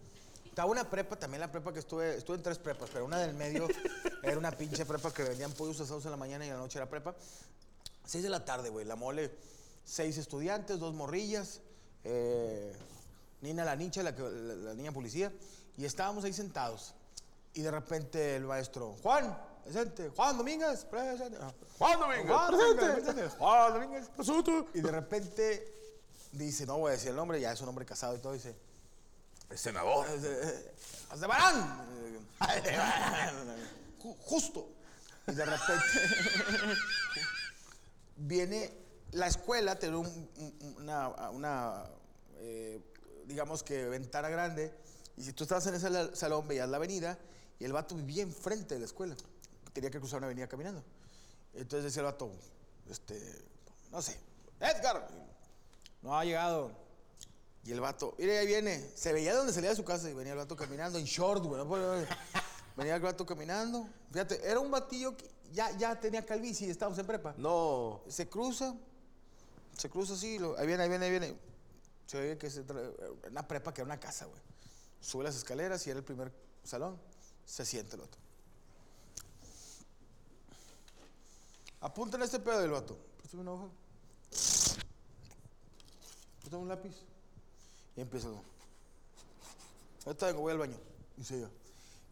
Estaba 0.44 0.70
una 0.70 0.88
prepa, 0.88 1.16
también 1.16 1.40
la 1.40 1.50
prepa 1.50 1.72
que 1.72 1.80
estuve, 1.80 2.16
estuve 2.16 2.36
en 2.36 2.42
tres 2.44 2.58
prepas, 2.58 2.88
pero 2.92 3.04
una 3.04 3.18
del 3.18 3.34
medio 3.34 3.66
era 4.22 4.38
una 4.38 4.52
pinche 4.52 4.86
prepa 4.86 5.12
que 5.12 5.24
vendían 5.24 5.50
pollos 5.52 5.80
asados 5.80 6.04
en 6.04 6.12
la 6.12 6.16
mañana 6.16 6.44
y 6.46 6.48
en 6.48 6.54
la 6.54 6.60
noche 6.60 6.78
era 6.78 6.88
prepa. 6.88 7.14
Seis 8.06 8.22
de 8.22 8.30
la 8.30 8.44
tarde, 8.44 8.68
güey, 8.68 8.84
la 8.84 8.94
mole, 8.94 9.32
seis 9.84 10.16
estudiantes, 10.16 10.78
dos 10.78 10.94
morrillas, 10.94 11.60
eh, 12.04 12.72
Nina 13.40 13.64
la 13.64 13.74
nicha, 13.74 14.02
la- 14.04 14.12
la 14.12 14.74
niña 14.74 14.92
policía, 14.92 15.32
y 15.76 15.84
estábamos 15.84 16.22
ahí 16.24 16.32
sentados. 16.32 16.94
Y 17.52 17.62
de 17.62 17.70
repente 17.72 18.36
el 18.36 18.44
maestro, 18.44 18.94
Juan, 19.02 19.36
presente, 19.64 20.10
Juan 20.10 20.36
Domínguez, 20.38 20.84
presente. 20.84 21.38
Ah, 21.40 21.52
Juan 21.78 22.00
Domínguez, 22.00 22.26
Juan 22.32 22.54
presente. 22.54 22.86
Presente. 23.02 23.28
Juan 23.38 23.72
Domínguez. 23.72 24.08
Y 24.74 24.80
de 24.80 24.90
repente 24.90 25.72
dice, 26.32 26.66
no 26.66 26.78
voy 26.78 26.90
a 26.90 26.92
decir 26.92 27.10
el 27.10 27.16
nombre, 27.16 27.40
ya 27.40 27.52
es 27.52 27.60
un 27.60 27.68
hombre 27.68 27.84
casado 27.84 28.14
y 28.14 28.18
todo, 28.18 28.32
dice, 28.32 28.54
el 29.50 29.58
senador. 29.58 30.06
Aldebarán. 31.10 31.86
Ju- 34.02 34.16
Justo. 34.20 34.68
Y 35.26 35.32
de 35.32 35.44
repente 35.44 35.84
viene 38.16 38.72
la 39.12 39.26
escuela, 39.28 39.78
tiene 39.78 39.96
un- 39.96 40.28
un- 40.36 40.74
una, 40.78 41.08
una, 41.30 41.84
eh, 42.36 42.80
digamos 43.26 43.62
que 43.62 43.84
ventana 43.86 44.28
grande, 44.28 44.74
y 45.16 45.22
si 45.22 45.32
tú 45.32 45.44
estabas 45.44 45.66
en 45.68 45.74
ese 45.76 46.16
salón 46.16 46.46
veías 46.48 46.68
la 46.68 46.76
avenida, 46.76 47.18
y 47.58 47.64
el 47.64 47.72
vato 47.72 47.94
vivía 47.94 48.22
enfrente 48.22 48.74
de 48.74 48.80
la 48.80 48.86
escuela. 48.86 49.14
Tenía 49.74 49.90
que 49.90 49.98
cruzar 49.98 50.18
una 50.18 50.26
avenida 50.28 50.46
caminando. 50.48 50.82
Entonces 51.52 51.84
decía 51.84 52.00
el 52.00 52.06
vato, 52.06 52.32
este, 52.88 53.20
no 53.90 54.00
sé, 54.00 54.18
Edgar, 54.60 55.06
no 56.00 56.18
ha 56.18 56.24
llegado. 56.24 56.72
Y 57.64 57.72
el 57.72 57.80
vato, 57.80 58.14
mire, 58.18 58.38
ahí 58.38 58.46
viene. 58.46 58.88
Se 58.94 59.12
veía 59.12 59.32
de 59.32 59.38
donde 59.38 59.52
salía 59.52 59.70
de 59.70 59.76
su 59.76 59.84
casa 59.84 60.08
y 60.10 60.14
venía 60.14 60.32
el 60.32 60.38
vato 60.38 60.54
caminando 60.56 60.98
en 60.98 61.04
short, 61.04 61.44
güey. 61.44 61.62
¿no? 61.64 61.68
Venía 62.76 62.96
el 62.96 63.00
vato 63.02 63.24
caminando. 63.26 63.88
Fíjate, 64.10 64.40
era 64.48 64.58
un 64.60 64.70
batillo 64.70 65.16
que 65.16 65.30
ya, 65.52 65.70
ya 65.76 65.98
tenía 65.98 66.24
calvicie 66.26 66.66
y 66.66 66.70
estábamos 66.70 66.98
en 66.98 67.06
prepa. 67.06 67.34
No. 67.38 68.02
Se 68.08 68.28
cruza, 68.28 68.74
se 69.78 69.88
cruza 69.90 70.14
así, 70.14 70.38
lo- 70.38 70.58
ahí 70.58 70.66
viene, 70.66 70.82
ahí 70.82 70.88
viene, 70.88 71.04
ahí 71.06 71.10
viene. 71.10 71.38
Se 72.06 72.20
ve 72.20 72.36
que 72.38 72.50
se 72.50 72.66
tra- 72.66 72.92
una 73.30 73.46
prepa 73.48 73.72
que 73.72 73.80
era 73.80 73.86
una 73.86 73.98
casa, 74.00 74.26
güey. 74.26 74.40
Sube 75.00 75.24
las 75.24 75.36
escaleras 75.36 75.86
y 75.86 75.90
era 75.90 75.98
el 76.00 76.04
primer 76.04 76.32
salón. 76.64 76.98
Se 77.46 77.64
siente 77.64 77.96
el 77.96 78.02
otro. 78.02 78.20
Apunta 81.84 82.16
en 82.16 82.22
este 82.22 82.38
pedo 82.38 82.60
del 82.60 82.70
vato. 82.70 82.96
Préstame 83.18 83.42
una 83.42 83.52
hoja. 83.52 83.68
Préstame 86.40 86.62
un 86.62 86.68
lápiz. 86.68 86.96
Y 87.94 88.00
empieza. 88.00 88.28
Ahorita 90.06 90.26
vengo, 90.26 90.40
voy 90.40 90.52
al 90.52 90.58
baño. 90.58 90.78
Y 91.18 91.24
se 91.24 91.36
iba. 91.36 91.50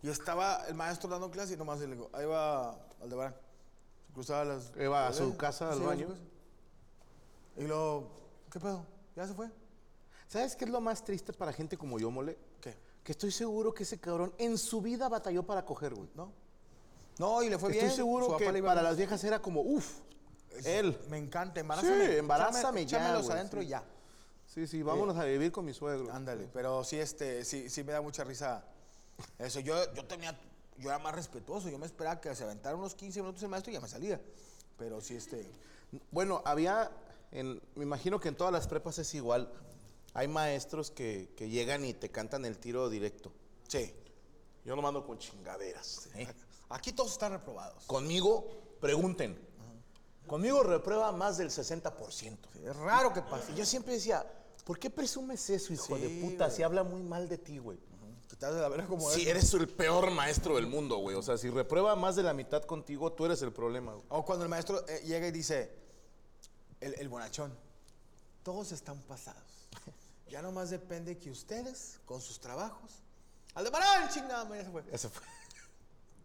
Y 0.03 0.11
estaba 0.11 0.67
el 0.67 0.75
maestro 0.75 1.09
dando 1.09 1.31
clase 1.31 1.55
y 1.55 1.57
nomás 1.57 1.81
le 1.81 1.87
digo, 1.87 2.11
ahí 2.13 2.27
va 2.27 2.73
Aldebarán. 3.03 3.35
Se 4.09 4.13
cruzaba 4.13 4.45
las. 4.45 4.73
Iba 4.79 5.09
a 5.09 5.13
su 5.15 5.35
casa, 5.39 5.73
al 5.73 5.79
Sí, 5.79 5.85
baño. 5.85 6.09
casa. 6.09 6.21
Y 7.57 7.63
luego, 7.65 8.11
¿qué 8.51 8.61
pedo? 8.61 8.85
¿Ya 9.17 9.27
se 9.27 9.33
fue? 9.33 9.51
¿Sabes 10.29 10.55
qué 10.55 10.67
es 10.67 10.71
lo 10.71 10.83
más 10.83 11.03
triste 11.03 11.33
para 11.33 11.51
gente 11.51 11.79
como 11.79 11.99
yo, 11.99 12.11
mole? 12.11 12.39
¿Qué? 12.61 12.77
Que 13.03 13.13
estoy 13.13 13.33
seguro 13.33 13.73
que 13.73 13.85
ese 13.85 13.99
cabrón 13.99 14.35
en 14.37 14.59
su 14.59 14.83
vida 14.83 15.09
batalló 15.09 15.45
para 15.47 15.65
coger, 15.65 15.95
güey. 15.95 16.11
¿No? 16.15 16.31
No, 17.19 17.43
y 17.43 17.49
le 17.51 17.59
fue 17.59 17.71
Estoy 17.71 17.81
bien. 17.83 17.91
Su 17.91 17.97
seguro 17.97 18.37
que 18.37 18.45
para 18.47 18.53
bien. 18.53 18.85
las 18.85 18.97
viejas 18.97 19.23
era 19.25 19.41
como, 19.41 19.61
uff, 19.61 19.99
él. 20.65 20.99
Me 21.09 21.19
encanta, 21.19 21.61
embarázame. 21.61 22.07
Sí, 22.07 22.17
embarázame 22.17 22.87
ya, 22.87 22.99
Échamelos 22.99 23.31
adentro 23.31 23.61
sí. 23.61 23.67
y 23.67 23.71
ya. 23.71 23.85
Sí, 24.47 24.67
sí, 24.67 24.83
vámonos 24.83 25.17
a 25.17 25.25
vivir 25.25 25.51
con 25.53 25.65
mi 25.65 25.73
suegro. 25.73 26.13
Ándale, 26.13 26.49
pero 26.53 26.85
sí, 26.85 26.99
este, 26.99 27.45
sí, 27.45 27.69
sí 27.71 27.85
me 27.85 27.93
da 27.93 28.01
mucha 28.03 28.23
risa 28.25 28.65
eso. 29.39 29.61
Yo, 29.61 29.93
yo 29.95 30.05
tenía, 30.05 30.39
yo 30.79 30.89
era 30.91 30.99
más 30.99 31.15
respetuoso, 31.15 31.69
yo 31.71 31.79
me 31.79 31.87
esperaba 31.87 32.21
que 32.21 32.35
se 32.35 32.45
aventara 32.45 32.77
unos 32.77 32.95
15 32.95 33.21
minutos 33.21 33.43
el 33.43 33.49
maestro 33.49 33.71
y 33.71 33.75
ya 33.75 33.81
me 33.81 33.89
salía. 33.89 34.21
Pero 34.79 35.01
sí, 35.01 35.17
este, 35.17 35.47
Bueno, 36.11 36.43
había, 36.45 36.91
en- 37.31 37.61
me 37.77 37.85
imagino 37.85 38.21
que 38.21 38.29
en 38.29 38.35
todas 38.37 38.53
las 38.53 38.67
prepas 38.69 38.99
es 38.99 39.15
igual. 39.15 39.51
Hay 40.15 40.29
maestros 40.29 40.91
que, 40.91 41.31
que 41.37 41.49
llegan 41.49 41.85
y 41.87 41.95
te 41.95 42.11
cantan 42.11 42.45
el 42.45 42.59
tiro 42.59 42.89
directo. 42.91 43.33
sí. 43.69 43.95
Yo 44.65 44.77
no 44.77 44.83
mando 44.83 45.05
con 45.05 45.19
chingaderas. 45.19 46.09
¿eh? 46.15 46.29
Aquí 46.73 46.93
todos 46.93 47.13
están 47.13 47.33
reprobados. 47.33 47.85
Conmigo, 47.85 48.49
pregunten. 48.81 49.39
Conmigo 50.27 50.63
reprueba 50.63 51.13
más 51.13 51.37
del 51.37 51.51
60%. 51.51 52.39
Es 52.65 52.77
raro 52.77 53.13
que 53.13 53.21
pase. 53.23 53.55
Yo 53.55 53.67
siempre 53.67 53.95
decía, 53.95 54.25
¿por 54.65 54.79
qué 54.79 54.89
presumes 54.89 55.51
eso, 55.51 55.73
hijo 55.73 55.99
de 55.99 56.09
puta? 56.09 56.47
güey. 56.47 56.57
Si 56.57 56.63
habla 56.63 56.83
muy 56.85 57.03
mal 57.03 57.29
de 57.29 57.39
ti, 57.39 57.59
güey. 57.59 57.79
Que 58.29 58.37
te 58.37 58.47
has 58.47 58.55
de 58.55 58.61
la 58.63 58.69
verga 58.71 58.87
como 58.87 59.11
Si 59.11 59.23
es. 59.23 59.27
eres 59.29 59.53
el 59.53 59.69
peor 59.69 60.11
maestro 60.11 60.55
del 60.57 60.67
mundo, 60.67 60.97
güey. 60.99 61.17
O 61.17 61.23
sea, 61.23 61.37
si 61.37 61.51
reprueba 61.51 61.95
más 61.97 62.17
de 62.17 62.23
la 62.23 62.33
mitad 62.33 62.63
contigo, 62.63 63.13
tú 63.13 63.27
eres 63.27 63.43
el 63.43 63.53
problema, 63.53 63.93
güey. 63.93 64.07
O 64.09 64.25
cuando 64.25 64.45
el 64.45 64.49
maestro 64.49 64.87
eh, 64.89 65.03
llega 65.05 65.27
y 65.27 65.33
dice, 65.33 65.71
el, 66.81 66.95
el 66.95 67.09
bonachón, 67.09 67.53
todos 68.43 68.73
están 68.73 68.99
pasados. 69.03 69.69
Ya 70.31 70.41
nomás 70.41 70.71
depende 70.71 71.19
que 71.19 71.31
ustedes, 71.31 72.01
con 72.07 72.23
sus 72.23 72.41
trabajos, 72.41 73.03
al 73.55 73.65
de 73.65 73.71
Marán, 73.71 74.09
chingada, 74.09 74.49
ya 74.57 74.65
se 74.65 74.71
fue. 74.71 74.85
Ese 74.91 75.09
fue. 75.11 75.27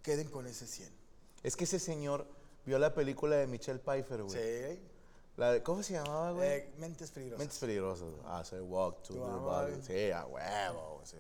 Queden 0.08 0.30
con 0.30 0.48
ese 0.48 0.66
100. 0.66 0.90
Es 1.44 1.58
que 1.58 1.66
ese 1.66 1.80
señor 1.80 2.26
vio 2.66 2.80
la 2.80 2.94
película 2.94 3.36
de 3.36 3.46
Michelle 3.46 3.80
Pfeiffer, 3.80 4.24
güey. 4.24 4.38
Sí. 4.74 4.80
La 5.36 5.52
de, 5.52 5.62
¿Cómo 5.62 5.84
se 5.84 5.94
llamaba, 5.96 6.32
güey? 6.32 6.50
Eh, 6.50 6.74
mentes 6.78 7.12
peligrosas. 7.12 7.40
Mentes 7.40 7.58
peligrosas. 7.60 8.08
Ah, 8.24 8.42
se 8.46 8.62
walk 8.62 9.04
to 9.04 9.14
the 9.16 9.20
body. 9.20 9.82
Sí, 9.86 10.12
a 10.12 10.26
huevo, 10.26 11.02
sí. 11.04 11.18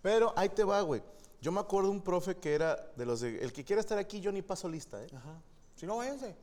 Pero 0.00 0.32
ahí 0.36 0.48
te 0.48 0.62
va, 0.62 0.80
güey. 0.82 1.02
Yo 1.40 1.50
me 1.50 1.58
acuerdo 1.58 1.90
un 1.90 2.00
profe 2.02 2.36
que 2.36 2.54
era 2.54 2.76
de 2.94 3.04
los 3.04 3.20
de. 3.20 3.42
El 3.42 3.52
que 3.52 3.64
quiera 3.64 3.80
estar 3.80 3.98
aquí, 3.98 4.20
yo 4.20 4.30
ni 4.30 4.42
paso 4.42 4.68
lista, 4.68 5.02
¿eh? 5.02 5.08
Ajá. 5.12 5.42
Si 5.74 5.84
no, 5.84 5.96
váyanse. 5.96 6.36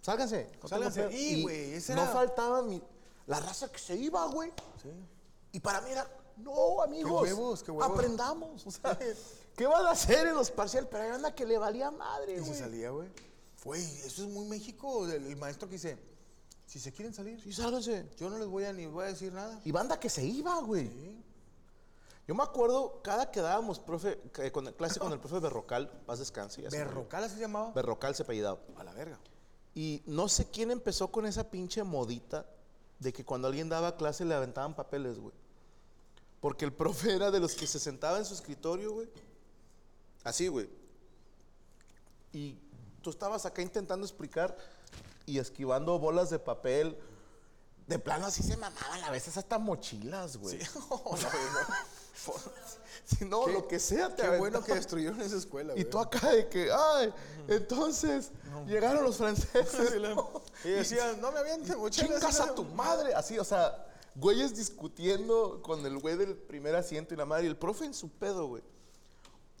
Sálganse. 0.00 0.50
no 0.62 0.68
Sálganse. 0.70 1.10
Y, 1.12 1.42
güey, 1.42 1.74
ese 1.74 1.94
No 1.94 2.04
era- 2.04 2.10
faltaba 2.10 2.62
mi, 2.62 2.82
la 3.26 3.38
raza 3.38 3.70
que 3.70 3.78
se 3.78 3.94
iba, 3.96 4.24
güey. 4.28 4.50
Sí. 4.82 4.88
Y 5.52 5.60
para 5.60 5.82
mí 5.82 5.90
era, 5.90 6.08
no, 6.38 6.80
amigos. 6.80 7.22
huevos, 7.22 7.62
qué 7.62 7.70
huevos. 7.70 7.92
Aprendamos. 7.94 8.66
O 8.66 8.70
sea, 8.70 8.98
¿qué 9.56 9.66
van 9.66 9.86
a 9.86 9.90
hacer 9.90 10.26
en 10.26 10.34
los 10.34 10.50
parciales? 10.50 10.88
Pero 10.90 11.04
hay 11.04 11.10
una 11.18 11.34
que 11.34 11.44
le 11.46 11.58
valía 11.58 11.90
madre, 11.90 12.34
Y 12.34 12.38
se 12.40 12.42
güey. 12.48 12.58
salía, 12.58 12.90
güey. 12.90 13.08
Güey, 13.64 13.82
eso 13.82 14.22
es 14.24 14.28
muy 14.28 14.44
México. 14.46 15.06
El, 15.06 15.26
el 15.26 15.36
maestro 15.36 15.68
que 15.68 15.74
dice, 15.74 15.98
si 16.66 16.78
se 16.78 16.92
quieren 16.92 17.14
salir, 17.14 17.40
Sí, 17.42 17.52
sálganse. 17.52 18.08
yo 18.18 18.28
no 18.30 18.38
les 18.38 18.46
voy 18.48 18.64
a 18.64 18.72
ni 18.72 18.86
voy 18.86 19.04
a 19.04 19.08
decir 19.08 19.32
nada. 19.32 19.60
Y 19.64 19.72
banda 19.72 19.98
que 19.98 20.08
se 20.10 20.24
iba, 20.24 20.60
güey. 20.60 20.88
Sí. 20.88 21.20
Yo 22.26 22.34
me 22.34 22.42
acuerdo, 22.42 23.00
cada 23.02 23.30
que 23.30 23.40
dábamos 23.40 23.78
profe, 23.78 24.18
que 24.32 24.50
con, 24.50 24.64
clase 24.72 24.98
con 24.98 25.12
el 25.12 25.18
profe 25.20 25.40
Berrocal, 25.40 25.90
paz 26.06 26.18
descanse. 26.20 26.62
ya. 26.62 26.70
Berrocal 26.70 27.24
así 27.24 27.34
se 27.34 27.40
llamaba. 27.42 27.72
Berrocal 27.72 28.14
se 28.14 28.22
apellidaba. 28.22 28.58
a 28.76 28.84
la 28.84 28.92
verga. 28.94 29.18
Y 29.74 30.02
no 30.06 30.28
sé 30.28 30.46
quién 30.50 30.70
empezó 30.70 31.10
con 31.10 31.26
esa 31.26 31.50
pinche 31.50 31.82
modita 31.84 32.46
de 32.98 33.12
que 33.12 33.24
cuando 33.24 33.48
alguien 33.48 33.68
daba 33.68 33.96
clase 33.96 34.24
le 34.24 34.34
aventaban 34.34 34.74
papeles, 34.74 35.18
güey. 35.18 35.34
Porque 36.40 36.64
el 36.64 36.72
profe 36.72 37.14
era 37.14 37.30
de 37.30 37.40
los 37.40 37.54
que 37.54 37.66
se 37.66 37.78
sentaba 37.78 38.18
en 38.18 38.24
su 38.24 38.32
escritorio, 38.34 38.92
güey. 38.92 39.08
Así, 40.24 40.48
güey. 40.48 40.68
Y 42.32 42.58
tú 43.02 43.10
estabas 43.10 43.46
acá 43.46 43.62
intentando 43.62 44.04
explicar 44.04 44.56
y 45.26 45.38
esquivando 45.38 45.98
bolas 45.98 46.30
de 46.30 46.38
papel. 46.38 46.98
De 47.86 47.98
plano 47.98 48.26
así 48.26 48.42
se 48.42 48.56
mamaban 48.56 49.04
a 49.04 49.10
veces 49.10 49.36
hasta 49.36 49.58
mochilas, 49.58 50.38
güey. 50.38 50.58
Si 53.04 53.24
no, 53.26 53.46
lo 53.46 53.68
que 53.68 53.78
sea 53.78 54.14
te 54.14 54.22
Qué 54.22 54.38
bueno 54.38 54.64
que 54.64 54.74
destruyeron 54.74 55.20
esa 55.20 55.36
escuela, 55.36 55.72
Y 55.74 55.82
güey. 55.82 55.90
tú 55.90 55.98
acá 55.98 56.30
de 56.30 56.48
que, 56.48 56.70
ay, 56.72 57.12
entonces 57.48 58.30
llegaron 58.66 59.04
los 59.04 59.18
franceses. 59.18 60.00
¿no? 60.00 60.42
Y 60.64 60.70
decían, 60.70 61.20
no 61.20 61.30
me 61.30 61.40
avienten, 61.40 61.78
mochilas. 61.78 62.20
Chingas 62.20 62.40
a 62.40 62.54
tu 62.54 62.64
madre. 62.64 63.14
Así, 63.14 63.38
o 63.38 63.44
sea, 63.44 63.86
güeyes 64.14 64.56
discutiendo 64.56 65.60
con 65.62 65.84
el 65.84 65.98
güey 65.98 66.16
del 66.16 66.34
primer 66.34 66.74
asiento 66.76 67.12
y 67.12 67.16
la 67.16 67.26
madre, 67.26 67.44
y 67.44 67.48
el 67.48 67.58
profe 67.58 67.84
en 67.84 67.92
su 67.92 68.08
pedo, 68.08 68.46
güey. 68.46 68.62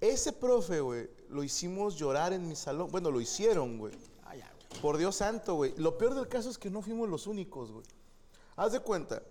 Ese 0.04 0.34
profe, 0.34 0.80
güey, 0.80 1.08
lo 1.30 1.42
hicimos 1.42 1.96
llorar 1.96 2.34
en 2.34 2.46
mi 2.46 2.56
salón. 2.56 2.90
Bueno, 2.90 3.10
lo 3.10 3.22
hicieron, 3.22 3.78
güey. 3.78 3.94
Por 4.82 4.98
Dios 4.98 5.16
santo, 5.16 5.54
güey. 5.54 5.72
Lo 5.78 5.96
peor 5.96 6.14
del 6.14 6.28
caso 6.28 6.50
es 6.50 6.58
que 6.58 6.68
no 6.68 6.82
fuimos 6.82 7.08
los 7.08 7.26
únicos, 7.26 7.72
güey. 7.72 7.86
Haz 8.56 8.72
de 8.72 8.80
cuenta, 8.80 9.22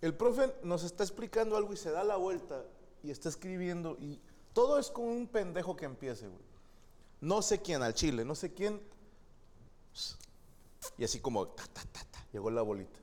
el 0.00 0.14
profe 0.14 0.54
nos 0.62 0.84
está 0.84 1.02
explicando 1.02 1.56
algo 1.56 1.72
y 1.72 1.76
se 1.76 1.90
da 1.90 2.04
la 2.04 2.16
vuelta 2.16 2.64
y 3.02 3.10
está 3.10 3.28
escribiendo 3.28 3.96
y 3.98 4.20
todo 4.52 4.78
es 4.78 4.90
con 4.90 5.04
un 5.06 5.26
pendejo 5.26 5.74
que 5.74 5.86
empiece, 5.86 6.28
güey. 6.28 6.44
No 7.20 7.42
sé 7.42 7.60
quién 7.60 7.82
al 7.82 7.94
chile, 7.94 8.24
no 8.24 8.36
sé 8.36 8.54
quién. 8.54 8.80
Y 10.96 11.02
así 11.02 11.18
como, 11.18 11.48
ta, 11.48 11.64
ta, 11.72 11.82
ta, 11.92 12.06
ta, 12.08 12.26
llegó 12.32 12.52
la 12.52 12.62
bolita. 12.62 13.00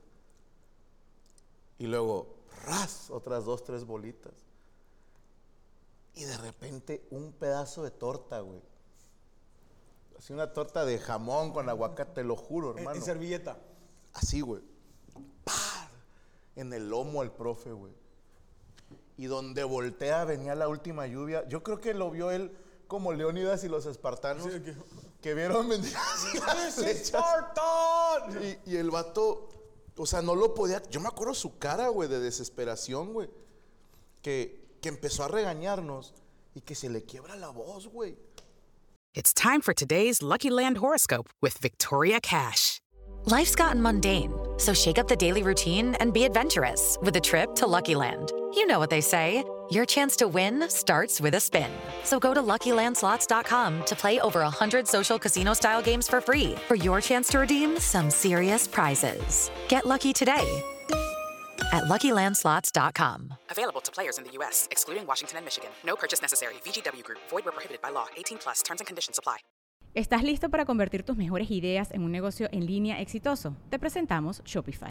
Y 1.78 1.88
luego, 1.88 2.36
ras, 2.64 3.10
otras 3.10 3.44
dos, 3.44 3.64
tres 3.64 3.84
bolitas. 3.84 4.47
Y 6.18 6.24
de 6.24 6.36
repente 6.38 7.06
un 7.10 7.32
pedazo 7.32 7.82
de 7.84 7.90
torta, 7.92 8.40
güey. 8.40 8.60
Así 10.18 10.32
una 10.32 10.52
torta 10.52 10.84
de 10.84 10.98
jamón 10.98 11.52
con 11.52 11.68
aguacate, 11.68 12.12
te 12.14 12.24
lo 12.24 12.34
juro, 12.34 12.76
hermano. 12.76 12.96
En 12.98 13.02
servilleta. 13.04 13.56
Así, 14.14 14.40
güey. 14.40 14.62
¡Pah! 15.44 15.88
En 16.56 16.72
el 16.72 16.88
lomo 16.90 17.20
al 17.22 17.32
profe, 17.32 17.70
güey. 17.70 17.92
Y 19.16 19.26
donde 19.26 19.62
voltea 19.62 20.24
venía 20.24 20.54
la 20.56 20.66
última 20.68 21.06
lluvia. 21.06 21.46
Yo 21.48 21.62
creo 21.62 21.80
que 21.80 21.94
lo 21.94 22.10
vio 22.10 22.32
él 22.32 22.56
como 22.88 23.12
Leónidas 23.12 23.62
y 23.62 23.68
los 23.68 23.86
espartanos. 23.86 24.44
Sí, 24.52 24.60
que- 24.60 24.76
Que 25.20 25.34
vieron 25.34 25.68
venir 25.68 25.92
así 25.96 26.38
las 26.38 26.54
¡This 26.56 26.66
is 26.68 26.74
flechas. 26.84 27.06
Spartan! 27.08 28.42
Y, 28.66 28.72
y 28.72 28.76
el 28.76 28.90
vato, 28.90 29.48
o 29.96 30.06
sea, 30.06 30.20
no 30.22 30.34
lo 30.34 30.54
podía. 30.54 30.82
Yo 30.90 31.00
me 31.00 31.08
acuerdo 31.08 31.34
su 31.34 31.58
cara, 31.58 31.88
güey, 31.88 32.08
de 32.08 32.18
desesperación, 32.20 33.12
güey. 33.12 33.28
Que, 34.22 34.67
que 34.80 34.88
empezó 34.88 35.24
a 35.24 35.28
regañarnos 35.28 36.14
y 36.54 36.60
que 36.60 36.74
se 36.74 36.88
le 36.88 37.02
quiebra 37.02 37.36
la 37.36 37.50
voz, 37.50 37.86
güey. 37.88 38.16
It's 39.14 39.32
time 39.32 39.60
for 39.60 39.74
today's 39.74 40.22
Lucky 40.22 40.50
Land 40.50 40.78
horoscope 40.78 41.28
with 41.40 41.58
Victoria 41.58 42.20
Cash. 42.20 42.80
Life's 43.24 43.56
gotten 43.56 43.82
mundane, 43.82 44.32
so 44.58 44.72
shake 44.72 44.98
up 44.98 45.08
the 45.08 45.16
daily 45.16 45.42
routine 45.42 45.94
and 45.96 46.12
be 46.12 46.24
adventurous 46.24 46.96
with 47.02 47.16
a 47.16 47.20
trip 47.20 47.54
to 47.56 47.66
Lucky 47.66 47.94
Land. 47.94 48.32
You 48.54 48.66
know 48.66 48.78
what 48.78 48.90
they 48.90 49.00
say 49.00 49.42
your 49.70 49.84
chance 49.84 50.16
to 50.16 50.28
win 50.28 50.66
starts 50.70 51.20
with 51.20 51.34
a 51.34 51.40
spin. 51.40 51.70
So 52.04 52.18
go 52.18 52.32
to 52.32 52.40
luckylandslots.com 52.40 53.84
to 53.84 53.96
play 53.96 54.18
over 54.20 54.40
100 54.40 54.88
social 54.88 55.18
casino 55.18 55.52
style 55.52 55.82
games 55.82 56.08
for 56.08 56.22
free 56.22 56.54
for 56.68 56.74
your 56.74 57.00
chance 57.02 57.28
to 57.30 57.40
redeem 57.40 57.78
some 57.78 58.08
serious 58.08 58.66
prizes. 58.66 59.50
Get 59.68 59.84
lucky 59.84 60.14
today 60.14 60.62
at 61.72 61.84
luckylandslots.com. 61.84 63.34
Available 63.50 63.80
to 63.80 63.92
players 63.92 64.18
in 64.18 64.24
the 64.24 64.30
U.S., 64.38 64.68
excluding 64.70 65.06
Washington 65.06 65.38
and 65.38 65.44
Michigan. 65.44 65.70
No 65.84 65.96
purchase 65.96 66.20
necessary. 66.22 66.54
VGW 66.64 67.02
Group, 67.04 67.18
void 67.30 67.44
where 67.44 67.52
prohibited 67.52 67.80
by 67.80 67.90
law. 67.90 68.06
18 68.16 68.38
plus 68.38 68.62
terms 68.62 68.80
and 68.80 68.86
conditions 68.86 69.18
apply. 69.18 69.38
¿Estás 69.94 70.22
listo 70.22 70.50
para 70.50 70.64
convertir 70.64 71.02
tus 71.02 71.16
mejores 71.16 71.50
ideas 71.50 71.90
en 71.92 72.02
un 72.04 72.12
negocio 72.12 72.48
en 72.52 72.66
línea 72.66 73.00
exitoso? 73.00 73.56
Te 73.70 73.78
presentamos 73.78 74.42
Shopify. 74.44 74.90